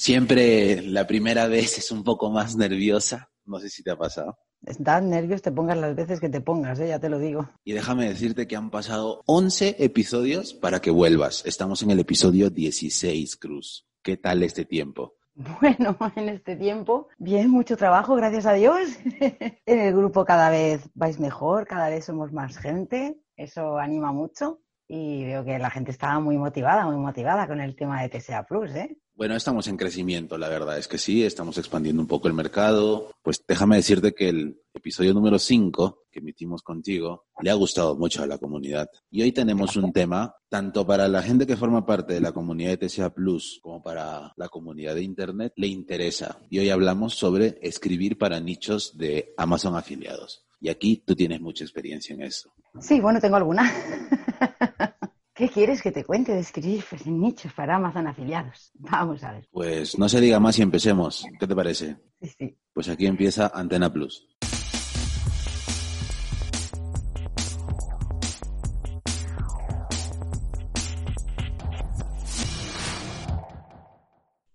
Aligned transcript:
Siempre 0.00 0.80
la 0.80 1.06
primera 1.06 1.46
vez 1.46 1.76
es 1.76 1.90
un 1.90 2.02
poco 2.02 2.30
más 2.30 2.56
nerviosa. 2.56 3.28
No 3.44 3.58
sé 3.58 3.68
si 3.68 3.82
te 3.82 3.90
ha 3.90 3.98
pasado. 3.98 4.38
Da 4.78 4.98
nervios, 4.98 5.42
te 5.42 5.52
pongas 5.52 5.76
las 5.76 5.94
veces 5.94 6.20
que 6.20 6.30
te 6.30 6.40
pongas, 6.40 6.80
¿eh? 6.80 6.88
ya 6.88 6.98
te 6.98 7.10
lo 7.10 7.18
digo. 7.18 7.50
Y 7.64 7.74
déjame 7.74 8.08
decirte 8.08 8.48
que 8.48 8.56
han 8.56 8.70
pasado 8.70 9.22
11 9.26 9.76
episodios 9.78 10.54
para 10.54 10.80
que 10.80 10.90
vuelvas. 10.90 11.44
Estamos 11.44 11.82
en 11.82 11.90
el 11.90 12.00
episodio 12.00 12.48
16, 12.48 13.36
Cruz. 13.36 13.86
¿Qué 14.02 14.16
tal 14.16 14.42
este 14.42 14.64
tiempo? 14.64 15.16
Bueno, 15.60 15.98
en 16.16 16.30
este 16.30 16.56
tiempo, 16.56 17.08
bien, 17.18 17.50
mucho 17.50 17.76
trabajo, 17.76 18.16
gracias 18.16 18.46
a 18.46 18.54
Dios. 18.54 18.80
en 19.66 19.78
el 19.80 19.94
grupo 19.94 20.24
cada 20.24 20.48
vez 20.48 20.88
vais 20.94 21.20
mejor, 21.20 21.66
cada 21.66 21.90
vez 21.90 22.06
somos 22.06 22.32
más 22.32 22.56
gente, 22.56 23.20
eso 23.36 23.76
anima 23.76 24.12
mucho 24.12 24.62
y 24.92 25.24
veo 25.24 25.44
que 25.44 25.58
la 25.58 25.70
gente 25.70 25.92
está 25.92 26.18
muy 26.18 26.36
motivada, 26.36 26.84
muy 26.84 26.96
motivada 26.96 27.46
con 27.46 27.60
el 27.60 27.76
tema 27.76 28.02
de 28.02 28.08
TSA 28.08 28.42
Plus, 28.42 28.74
¿eh? 28.74 28.98
Bueno, 29.20 29.36
estamos 29.36 29.68
en 29.68 29.76
crecimiento, 29.76 30.38
la 30.38 30.48
verdad 30.48 30.78
es 30.78 30.88
que 30.88 30.96
sí, 30.96 31.24
estamos 31.24 31.58
expandiendo 31.58 32.00
un 32.00 32.08
poco 32.08 32.26
el 32.26 32.32
mercado. 32.32 33.10
Pues 33.22 33.44
déjame 33.46 33.76
decirte 33.76 34.14
que 34.14 34.30
el 34.30 34.62
episodio 34.72 35.12
número 35.12 35.38
5 35.38 36.04
que 36.10 36.20
emitimos 36.20 36.62
contigo 36.62 37.26
le 37.42 37.50
ha 37.50 37.54
gustado 37.54 37.94
mucho 37.96 38.22
a 38.22 38.26
la 38.26 38.38
comunidad. 38.38 38.88
Y 39.10 39.20
hoy 39.20 39.32
tenemos 39.32 39.76
un 39.76 39.92
tema, 39.92 40.36
tanto 40.48 40.86
para 40.86 41.06
la 41.06 41.22
gente 41.22 41.46
que 41.46 41.58
forma 41.58 41.84
parte 41.84 42.14
de 42.14 42.22
la 42.22 42.32
comunidad 42.32 42.78
de 42.78 42.88
TCA 42.88 43.10
Plus 43.12 43.60
como 43.62 43.82
para 43.82 44.32
la 44.36 44.48
comunidad 44.48 44.94
de 44.94 45.02
Internet, 45.02 45.52
le 45.56 45.66
interesa. 45.66 46.38
Y 46.48 46.60
hoy 46.60 46.70
hablamos 46.70 47.14
sobre 47.14 47.58
escribir 47.60 48.16
para 48.16 48.40
nichos 48.40 48.96
de 48.96 49.34
Amazon 49.36 49.76
afiliados. 49.76 50.46
Y 50.62 50.70
aquí 50.70 51.02
tú 51.04 51.14
tienes 51.14 51.42
mucha 51.42 51.62
experiencia 51.62 52.14
en 52.14 52.22
eso. 52.22 52.54
Sí, 52.80 53.00
bueno, 53.00 53.20
tengo 53.20 53.36
alguna. 53.36 53.70
¿Qué 55.40 55.48
quieres 55.48 55.80
que 55.80 55.90
te 55.90 56.04
cuente 56.04 56.34
de 56.34 56.40
escribir 56.40 56.84
pues, 56.90 57.06
nichos 57.06 57.50
para 57.54 57.76
Amazon 57.76 58.06
afiliados? 58.06 58.72
Vamos 58.74 59.24
a 59.24 59.32
ver. 59.32 59.48
Pues 59.50 59.98
no 59.98 60.06
se 60.06 60.20
diga 60.20 60.38
más 60.38 60.58
y 60.58 60.62
empecemos. 60.62 61.24
¿Qué 61.38 61.46
te 61.46 61.56
parece? 61.56 61.96
Sí, 62.20 62.30
sí. 62.38 62.56
Pues 62.74 62.90
aquí 62.90 63.06
empieza 63.06 63.50
Antena 63.54 63.90
Plus. 63.90 64.28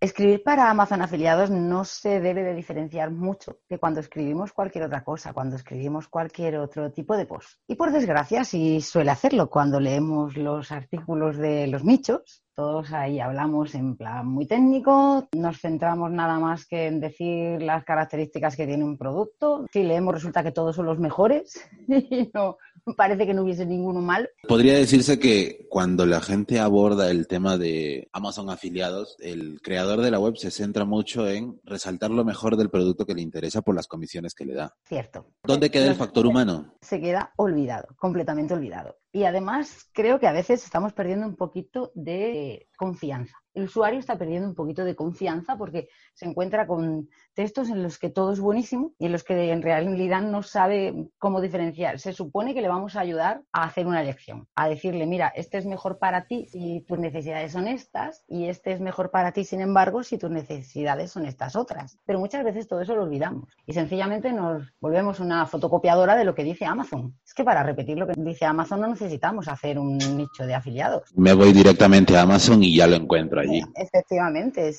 Escribir 0.06 0.44
para 0.44 0.70
Amazon 0.70 1.02
afiliados 1.02 1.50
no 1.50 1.84
se 1.84 2.20
debe 2.20 2.44
de 2.44 2.54
diferenciar 2.54 3.10
mucho 3.10 3.58
de 3.68 3.80
cuando 3.80 4.02
escribimos 4.02 4.54
cualquier 4.54 4.84
otra 4.84 5.04
cosa, 5.04 5.34
cuando 5.34 5.56
escribimos 5.56 6.08
cualquier 6.08 6.58
otro 6.58 6.92
tipo 6.92 7.18
de 7.18 7.26
post. 7.26 7.58
Y 7.68 7.74
por 7.74 7.92
desgracia, 7.92 8.44
sí 8.44 8.82
suele 8.82 9.10
hacerlo 9.10 9.50
cuando 9.50 9.80
leemos 9.80 10.38
los 10.38 10.72
artículos 10.72 11.38
de 11.38 11.66
los 11.66 11.84
nichos, 11.84 12.44
todos 12.56 12.94
ahí 12.94 13.20
hablamos 13.20 13.74
en 13.74 13.98
plan 13.98 14.28
muy 14.28 14.46
técnico, 14.46 15.28
nos 15.36 15.60
centramos 15.60 16.10
nada 16.12 16.40
más 16.40 16.66
que 16.66 16.86
en 16.86 17.02
decir 17.02 17.62
las 17.62 17.84
características 17.84 18.56
que 18.56 18.68
tiene 18.68 18.86
un 18.86 18.98
producto. 18.98 19.66
Si 19.74 19.84
leemos 19.84 20.14
resulta 20.14 20.42
que 20.42 20.54
todos 20.54 20.76
son 20.76 20.86
los 20.86 21.00
mejores 21.00 21.68
y 21.88 22.30
no 22.34 22.58
parece 22.98 23.26
que 23.26 23.34
no 23.34 23.44
hubiese 23.44 23.66
ninguno 23.66 24.02
mal. 24.02 24.30
Podría 24.48 24.76
decirse 24.76 25.20
que 25.20 25.68
cuando 25.70 26.06
la 26.06 26.22
gente 26.22 26.60
aborda 26.60 27.10
el 27.10 27.28
tema 27.28 27.58
de 27.58 28.10
Amazon 28.12 28.50
afiliados, 28.50 29.16
el 29.20 29.60
creador 29.62 30.02
de 30.02 30.12
la 30.12 30.20
web 30.20 30.38
se 30.38 30.52
centra 30.52 30.86
mucho 30.86 31.28
en 31.28 31.60
resaltar 31.64 32.12
lo 32.12 32.24
mejor 32.24 32.58
del 32.58 32.70
producto 32.70 33.06
que 33.06 33.16
le 33.16 33.22
interesa 33.22 33.62
por 33.62 33.76
las 33.76 33.88
comisiones 33.88 34.34
que 34.34 34.46
le 34.46 34.54
da. 34.54 34.76
Cierto. 34.86 35.28
¿Dónde 35.44 35.72
queda 35.72 35.88
el 35.88 35.96
factor 35.96 36.26
humano? 36.26 36.76
Se 36.82 37.00
queda 37.00 37.34
olvidado, 37.38 37.88
completamente 37.98 38.54
olvidado. 38.54 38.98
Y 39.12 39.24
además 39.24 39.90
creo 39.94 40.20
que 40.20 40.28
a 40.28 40.34
veces 40.34 40.64
estamos 40.64 40.94
perdiendo 40.94 41.26
un 41.26 41.36
poquito 41.36 41.92
de 41.96 42.68
confianza 42.78 43.36
el 43.56 43.64
usuario 43.64 44.00
está 44.00 44.18
perdiendo 44.18 44.48
un 44.48 44.54
poquito 44.54 44.84
de 44.84 44.96
confianza 44.96 45.58
porque 45.58 45.88
se 46.14 46.26
encuentra 46.26 46.68
con 46.68 47.10
textos 47.36 47.70
en 47.70 47.84
los 47.84 48.00
que 48.00 48.10
todo 48.10 48.34
es 48.34 48.40
buenísimo 48.40 48.94
y 48.98 49.06
en 49.06 49.12
los 49.12 49.24
que 49.24 49.52
en 49.52 49.62
realidad 49.62 50.22
no 50.22 50.42
sabe 50.42 51.10
cómo 51.20 51.42
diferenciar. 51.42 52.00
Se 52.00 52.14
supone 52.14 52.54
que 52.54 52.62
le 52.62 52.68
vamos 52.68 52.96
a 52.96 53.02
ayudar 53.02 53.42
a 53.52 53.66
hacer 53.66 53.86
una 53.86 54.02
elección, 54.02 54.48
a 54.56 54.68
decirle, 54.68 55.06
mira, 55.06 55.28
este 55.36 55.58
es 55.58 55.66
mejor 55.66 56.00
para 56.00 56.26
ti 56.26 56.48
si 56.50 56.84
tus 56.88 56.98
necesidades 56.98 57.52
son 57.52 57.68
estas 57.68 58.24
y 58.28 58.46
este 58.46 58.72
es 58.72 58.80
mejor 58.80 59.12
para 59.12 59.32
ti, 59.32 59.44
sin 59.44 59.62
embargo, 59.62 60.04
si 60.04 60.18
tus 60.18 60.32
necesidades 60.32 61.12
son 61.12 61.26
estas 61.26 61.56
otras. 61.56 62.00
Pero 62.06 62.20
muchas 62.20 62.44
veces 62.44 62.68
todo 62.68 62.82
eso 62.82 62.96
lo 62.96 63.04
olvidamos 63.04 63.50
y 63.66 63.74
sencillamente 63.74 64.32
nos 64.32 64.74
volvemos 64.80 65.20
una 65.20 65.46
fotocopiadora 65.46 66.16
de 66.16 66.26
lo 66.26 66.34
que 66.34 66.44
dice 66.44 66.66
Amazon. 66.66 67.16
Es 67.26 67.34
que 67.34 67.44
para 67.44 67.64
repetir 67.64 67.98
lo 67.98 68.08
que 68.08 68.14
dice 68.18 68.46
Amazon 68.46 68.82
no 68.82 68.88
necesitamos 68.88 69.48
hacer 69.48 69.78
un 69.78 69.98
nicho 69.98 70.48
de 70.48 70.56
afiliados. 70.56 71.12
Me 71.16 71.34
voy 71.34 71.54
directamente 71.54 72.18
a 72.18 72.22
Amazon 72.22 72.64
y 72.64 72.76
ya 72.76 72.88
lo 72.88 72.96
encuentro 72.96 73.36
Efectivamente, 73.76 74.72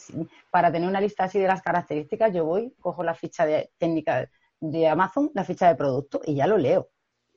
para 0.51 0.73
tener 0.73 0.89
una 0.89 1.01
lista 1.01 1.25
así 1.25 1.39
de 1.39 1.47
las 1.47 1.63
características, 1.63 2.33
yo 2.33 2.46
voy, 2.47 2.73
cojo 2.81 3.03
la 3.03 3.15
ficha 3.15 3.45
de 3.45 3.71
técnica 3.79 4.31
de 4.61 4.89
Amazon, 4.89 5.31
la 5.35 5.45
ficha 5.45 5.69
de 5.69 5.75
producto 5.75 6.21
y 6.25 6.35
ya 6.35 6.47
lo 6.47 6.57
leo. 6.57 6.89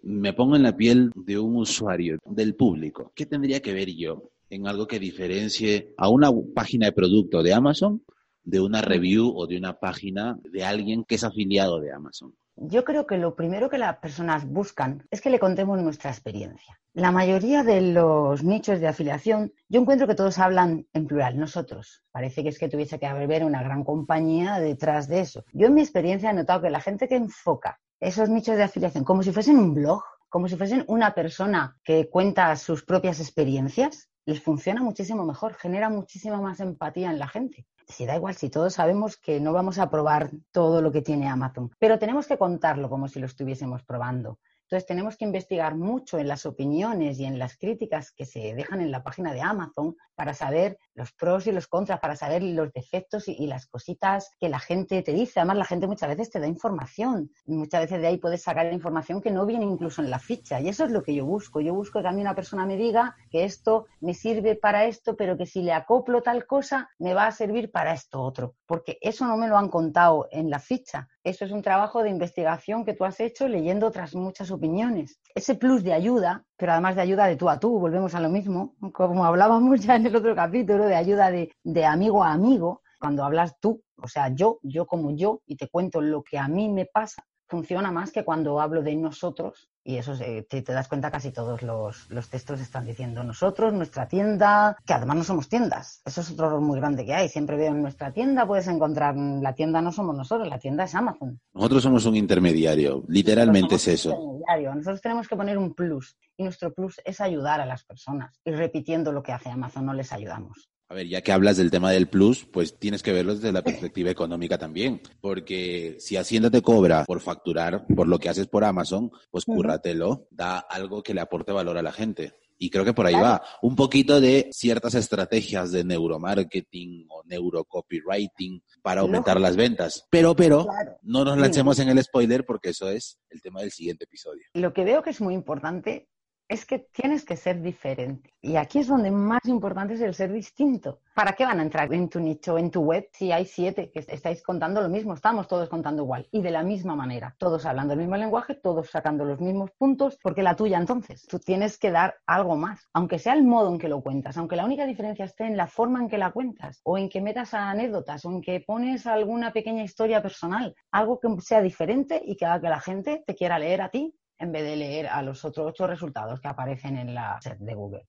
Me 0.02 0.32
pongo 0.34 0.56
en 0.56 0.64
la 0.64 0.78
piel 0.78 1.12
de 1.16 1.38
un 1.38 1.58
usuario, 1.58 2.20
del 2.26 2.56
público. 2.56 3.12
¿Qué 3.14 3.26
tendría 3.26 3.62
que 3.62 3.74
ver 3.74 3.90
yo 3.90 4.32
en 4.50 4.68
algo 4.68 4.88
que 4.88 5.00
diferencie 5.00 5.94
a 5.98 6.10
una 6.10 6.32
página 6.56 6.86
de 6.86 6.94
producto 6.94 7.44
de 7.44 7.54
Amazon 7.54 8.02
de 8.44 8.62
una 8.62 8.82
review 8.82 9.32
o 9.36 9.46
de 9.46 9.58
una 9.58 9.80
página 9.80 10.40
de 10.44 10.64
alguien 10.64 11.04
que 11.04 11.16
es 11.16 11.24
afiliado 11.24 11.80
de 11.80 11.92
Amazon? 11.92 12.34
Yo 12.62 12.84
creo 12.84 13.08
que 13.08 13.18
lo 13.18 13.38
primero 13.38 13.70
que 13.70 13.78
las 13.78 14.00
personas 14.00 14.46
buscan 14.46 15.08
es 15.12 15.22
que 15.22 15.30
le 15.30 15.40
contemos 15.40 15.82
nuestra 15.82 16.10
experiencia. 16.10 16.78
La 16.92 17.14
mayoría 17.14 17.64
de 17.64 17.80
los 17.80 18.44
nichos 18.44 18.82
de 18.82 18.88
afiliación, 18.90 19.54
yo 19.70 19.80
encuentro 19.80 20.08
que 20.08 20.16
todos 20.16 20.40
hablan 20.40 20.86
en 20.92 21.08
plural, 21.08 21.40
nosotros. 21.40 22.04
Parece 22.12 22.44
que 22.44 22.50
es 22.50 22.60
que 22.60 22.68
tuviese 22.68 23.00
que 23.00 23.06
haber 23.06 23.46
una 23.46 23.64
gran 23.64 23.86
compañía 23.86 24.60
detrás 24.60 25.08
de 25.08 25.22
eso. 25.22 25.46
Yo 25.54 25.68
en 25.68 25.76
mi 25.76 25.82
experiencia 25.82 26.32
he 26.32 26.34
notado 26.34 26.64
que 26.64 26.70
la 26.70 26.82
gente 26.82 27.08
que 27.08 27.16
enfoca 27.16 27.80
esos 28.02 28.28
nichos 28.28 28.58
de 28.58 28.64
afiliación 28.64 29.06
como 29.06 29.24
si 29.24 29.32
fuesen 29.32 29.58
un 29.58 29.74
blog, 29.74 30.04
como 30.28 30.50
si 30.50 30.58
fuesen 30.58 30.84
una 30.88 31.16
persona 31.16 31.78
que 31.82 32.10
cuenta 32.10 32.54
sus 32.58 32.84
propias 32.84 33.22
experiencias, 33.22 34.10
les 34.26 34.44
funciona 34.44 34.84
muchísimo 34.84 35.24
mejor, 35.24 35.54
genera 35.54 35.88
muchísima 35.88 36.42
más 36.42 36.60
empatía 36.60 37.10
en 37.10 37.20
la 37.20 37.30
gente 37.30 37.66
si 37.90 38.06
da 38.06 38.16
igual, 38.16 38.36
si 38.36 38.50
todos 38.50 38.74
sabemos 38.74 39.18
que 39.18 39.40
no 39.40 39.52
vamos 39.52 39.80
a 39.80 39.90
probar 39.90 40.32
todo 40.52 40.82
lo 40.82 40.92
que 40.92 41.02
tiene 41.02 41.28
Amazon, 41.28 41.72
pero 41.80 42.00
tenemos 42.00 42.28
que 42.28 42.38
contarlo 42.38 42.90
como 42.90 43.08
si 43.08 43.20
lo 43.20 43.26
estuviésemos 43.26 43.84
probando. 43.84 44.40
Entonces 44.70 44.86
tenemos 44.86 45.18
que 45.18 45.26
investigar 45.26 45.76
mucho 45.76 46.20
en 46.20 46.28
las 46.28 46.46
opiniones 46.46 47.20
y 47.20 47.26
en 47.26 47.40
las 47.40 47.58
críticas 47.58 48.12
que 48.12 48.28
se 48.28 48.54
dejan 48.54 48.82
en 48.82 48.92
la 48.92 49.02
página 49.02 49.34
de 49.34 49.42
Amazon 49.42 49.96
para 50.14 50.36
saber 50.36 50.78
los 50.94 51.12
pros 51.12 51.48
y 51.48 51.52
los 51.52 51.66
contras, 51.66 52.00
para 52.00 52.16
saber 52.16 52.44
los 52.44 52.72
defectos 52.72 53.28
y, 53.28 53.48
las 53.48 53.66
cositas 53.66 54.36
que 54.40 54.48
la 54.48 54.60
gente 54.60 55.02
te 55.02 55.12
dice. 55.12 55.40
Además, 55.40 55.58
la 55.58 55.66
gente 55.66 55.88
muchas 55.88 56.10
veces 56.10 56.30
te 56.30 56.40
da 56.40 56.46
información. 56.46 57.32
muchas 57.48 57.82
veces 57.82 58.00
de 58.00 58.08
ahí 58.10 58.18
puedes 58.20 58.44
sacar 58.44 58.72
información 58.72 59.24
que 59.24 59.32
no 59.32 59.48
viene 59.48 59.66
incluso 59.66 60.04
en 60.04 60.12
la 60.12 60.20
ficha. 60.20 60.62
Y 60.62 60.70
eso 60.70 60.86
es 60.86 60.92
lo 60.92 61.02
que 61.02 61.16
yo 61.16 61.26
busco. 61.26 61.62
Yo 61.62 61.74
busco 61.74 62.04
que 62.04 62.08
a 62.08 62.12
mí 62.12 62.22
una 62.22 62.36
persona 62.36 62.68
me 62.68 62.78
diga 62.78 63.16
que 63.32 63.46
esto 63.46 63.88
me 64.02 64.14
sirve 64.14 64.56
para 64.56 64.86
esto, 64.86 65.16
pero 65.16 65.36
que 65.36 65.48
si 65.48 65.64
le 65.64 65.74
acoplo 65.74 66.22
tal 66.22 66.46
cosa, 66.46 66.92
me 67.00 67.16
va 67.16 67.26
a 67.26 67.32
servir 67.32 67.72
para 67.72 67.94
esto 67.94 68.22
otro. 68.22 68.54
Porque 68.68 69.00
eso 69.02 69.26
no 69.26 69.36
me 69.36 69.48
lo 69.48 69.58
han 69.58 69.70
contado 69.70 70.28
en 70.30 70.52
la 70.52 70.60
ficha. 70.60 71.08
Eso 71.30 71.46
es 71.46 71.52
un 71.52 71.62
trabajo 71.62 72.02
de 72.02 72.10
investigación 72.10 72.84
que 72.84 72.96
tú 72.96 73.06
has 73.06 73.20
hecho 73.20 73.48
leyendo 73.48 73.86
otras 73.86 74.16
muchas 74.16 74.50
opiniones. 74.50 75.20
Ese 75.36 75.54
plus 75.54 75.84
de 75.84 75.94
ayuda, 75.94 76.44
pero 76.58 76.72
además 76.72 76.96
de 76.96 77.04
ayuda 77.04 77.28
de 77.28 77.36
tú 77.36 77.52
a 77.52 77.60
tú, 77.60 77.80
volvemos 77.80 78.16
a 78.16 78.20
lo 78.20 78.30
mismo, 78.30 78.74
como 78.92 79.24
hablábamos 79.24 79.80
ya 79.86 79.96
en 79.96 80.08
el 80.08 80.16
otro 80.16 80.34
capítulo, 80.34 80.88
de 80.88 80.96
ayuda 80.96 81.30
de, 81.30 81.52
de 81.64 81.86
amigo 81.86 82.24
a 82.24 82.32
amigo, 82.32 82.82
cuando 83.00 83.24
hablas 83.24 83.60
tú, 83.60 83.84
o 84.02 84.08
sea, 84.08 84.34
yo, 84.34 84.58
yo 84.64 84.88
como 84.88 85.16
yo, 85.16 85.44
y 85.46 85.56
te 85.56 85.70
cuento 85.70 86.02
lo 86.02 86.24
que 86.24 86.40
a 86.40 86.48
mí 86.48 86.68
me 86.68 86.88
pasa, 86.88 87.24
funciona 87.50 87.92
más 87.92 88.12
que 88.12 88.24
cuando 88.24 88.62
hablo 88.62 88.84
de 88.84 88.96
nosotros, 88.96 89.70
y 89.84 89.98
eso 89.98 90.16
te, 90.16 90.44
te, 90.44 90.72
das 90.72 90.88
cuenta 90.88 91.10
casi 91.10 91.32
todos 91.32 91.64
los, 91.64 92.08
textos 92.30 92.62
están 92.62 92.86
diciendo 92.86 93.24
nosotros, 93.24 93.74
nuestra 93.74 94.08
tienda, 94.08 94.78
que 94.86 94.94
además 94.94 95.18
no 95.18 95.24
somos 95.24 95.50
tiendas. 95.50 96.02
Eso 96.06 96.22
es 96.22 96.30
otro 96.32 96.48
error 96.48 96.62
muy 96.62 96.80
grande 96.80 97.06
que 97.06 97.14
hay. 97.14 97.28
Siempre 97.28 97.58
veo 97.58 97.72
en 97.72 97.82
nuestra 97.82 98.14
tienda, 98.14 98.46
puedes 98.46 98.68
encontrar, 98.68 99.16
la 99.18 99.54
tienda 99.56 99.82
no 99.82 99.92
somos 99.92 100.16
nosotros, 100.16 100.48
la 100.48 100.60
tienda 100.60 100.84
es 100.84 100.94
Amazon. 100.94 101.40
Nosotros 101.54 101.82
somos 101.82 102.06
un 102.06 102.16
intermediario, 102.16 103.04
literalmente 103.08 103.76
es 103.76 103.88
eso. 103.88 104.40
Nosotros 104.48 105.02
tenemos 105.02 105.28
que 105.28 105.36
poner 105.36 105.58
un 105.58 105.74
plus, 105.74 106.16
y 106.38 106.44
nuestro 106.44 106.72
plus 106.72 107.02
es 107.04 107.20
ayudar 107.20 107.60
a 107.60 107.66
las 107.66 107.84
personas. 107.84 108.40
Y 108.46 108.52
repitiendo 108.52 109.12
lo 109.12 109.24
que 109.24 109.32
hace 109.32 109.50
Amazon, 109.50 109.88
no 109.88 109.94
les 109.94 110.14
ayudamos. 110.14 110.70
A 110.92 110.96
ver, 110.96 111.08
ya 111.08 111.22
que 111.22 111.32
hablas 111.32 111.58
del 111.58 111.70
tema 111.70 111.92
del 111.92 112.08
plus, 112.08 112.46
pues 112.46 112.80
tienes 112.80 113.04
que 113.04 113.14
verlo 113.14 113.36
desde 113.36 113.52
la 113.52 113.62
perspectiva 113.62 114.10
económica 114.10 114.58
también, 114.58 115.00
porque 115.22 115.96
si 116.00 116.18
Hacienda 116.18 116.50
te 116.50 116.64
cobra 116.64 117.06
por 117.06 117.22
facturar 117.22 117.86
por 117.96 118.08
lo 118.08 118.18
que 118.18 118.28
haces 118.28 118.48
por 118.48 118.64
Amazon, 118.64 119.12
pues 119.30 119.46
cúrratelo, 119.46 120.28
da 120.32 120.58
algo 120.58 121.04
que 121.04 121.14
le 121.14 121.22
aporte 121.22 121.52
valor 121.52 121.78
a 121.78 121.84
la 121.84 121.92
gente. 121.92 122.34
Y 122.58 122.72
creo 122.72 122.84
que 122.84 122.94
por 122.94 123.06
ahí 123.06 123.14
va. 123.14 123.42
Un 123.62 123.76
poquito 123.76 124.20
de 124.20 124.50
ciertas 124.52 124.96
estrategias 124.96 125.72
de 125.72 125.84
neuromarketing 125.84 127.06
o 127.10 127.24
neurocopywriting 127.24 128.64
para 128.82 129.02
aumentar 129.02 129.40
las 129.40 129.56
ventas. 129.56 130.08
Pero, 130.10 130.36
pero, 130.36 130.68
no 131.04 131.24
nos 131.24 131.38
lancemos 131.38 131.78
en 131.80 131.90
el 131.90 132.04
spoiler 132.04 132.46
porque 132.46 132.70
eso 132.70 132.90
es 132.90 133.20
el 133.30 133.42
tema 133.44 133.62
del 133.62 133.72
siguiente 133.72 134.06
episodio. 134.06 134.44
Lo 134.56 134.74
que 134.74 134.84
veo 134.84 135.04
que 135.04 135.12
es 135.12 135.22
muy 135.22 135.36
importante 135.36 136.10
es 136.50 136.66
que 136.66 136.80
tienes 136.80 137.24
que 137.24 137.38
ser 137.38 137.62
diferente. 137.62 138.34
Y 138.42 138.56
aquí 138.56 138.80
es 138.80 138.88
donde 138.88 139.12
más 139.12 139.46
importante 139.46 139.94
es 139.94 140.02
el 140.02 140.16
ser 140.16 140.34
distinto. 140.34 141.00
¿Para 141.14 141.34
qué 141.34 141.46
van 141.46 141.60
a 141.60 141.64
entrar 141.64 141.94
en 141.94 142.10
tu 142.10 142.20
nicho, 142.20 142.58
en 142.58 142.72
tu 142.72 142.82
web, 142.82 143.08
si 143.14 143.32
hay 143.32 143.46
siete 143.46 143.92
que 143.92 144.00
estáis 144.00 144.42
contando 144.42 144.82
lo 144.82 144.90
mismo? 144.90 145.14
Estamos 145.14 145.48
todos 145.48 145.70
contando 145.70 146.02
igual 146.02 146.28
y 146.32 146.42
de 146.42 146.50
la 146.50 146.64
misma 146.64 146.96
manera. 146.96 147.36
Todos 147.38 147.68
hablando 147.68 147.94
el 147.94 148.00
mismo 148.00 148.16
lenguaje, 148.16 148.56
todos 148.56 148.90
sacando 148.90 149.26
los 149.26 149.40
mismos 149.40 149.70
puntos, 149.78 150.18
porque 150.24 150.42
la 150.42 150.56
tuya 150.56 150.80
entonces. 150.80 151.28
Tú 151.28 151.38
tienes 151.38 151.78
que 151.78 151.92
dar 151.92 152.16
algo 152.26 152.56
más, 152.56 152.90
aunque 152.94 153.20
sea 153.20 153.34
el 153.34 153.44
modo 153.44 153.70
en 153.72 153.78
que 153.78 153.90
lo 153.90 154.02
cuentas, 154.02 154.36
aunque 154.38 154.56
la 154.56 154.66
única 154.66 154.88
diferencia 154.88 155.26
esté 155.26 155.46
en 155.46 155.56
la 155.56 155.68
forma 155.68 156.00
en 156.02 156.10
que 156.10 156.18
la 156.18 156.32
cuentas, 156.32 156.82
o 156.84 156.98
en 156.98 157.10
que 157.10 157.22
metas 157.22 157.54
anécdotas, 157.54 158.26
o 158.26 158.32
en 158.32 158.42
que 158.42 158.62
pones 158.62 159.06
alguna 159.06 159.54
pequeña 159.54 159.84
historia 159.84 160.24
personal, 160.24 160.76
algo 160.92 161.20
que 161.20 161.30
sea 161.42 161.62
diferente 161.62 162.20
y 162.26 162.36
que 162.36 162.46
haga 162.46 162.62
que 162.62 162.70
la 162.70 162.80
gente 162.80 163.24
te 163.28 163.36
quiera 163.36 163.60
leer 163.60 163.82
a 163.82 163.90
ti 163.90 164.16
en 164.40 164.52
vez 164.52 164.64
de 164.64 164.76
leer 164.76 165.08
a 165.08 165.22
los 165.22 165.44
otros 165.46 165.68
ocho 165.68 165.86
resultados 165.86 166.40
que 166.40 166.48
aparecen 166.48 166.98
en 166.98 167.14
la 167.14 167.40
set 167.42 167.60
de 167.60 167.76
Google. 167.76 168.08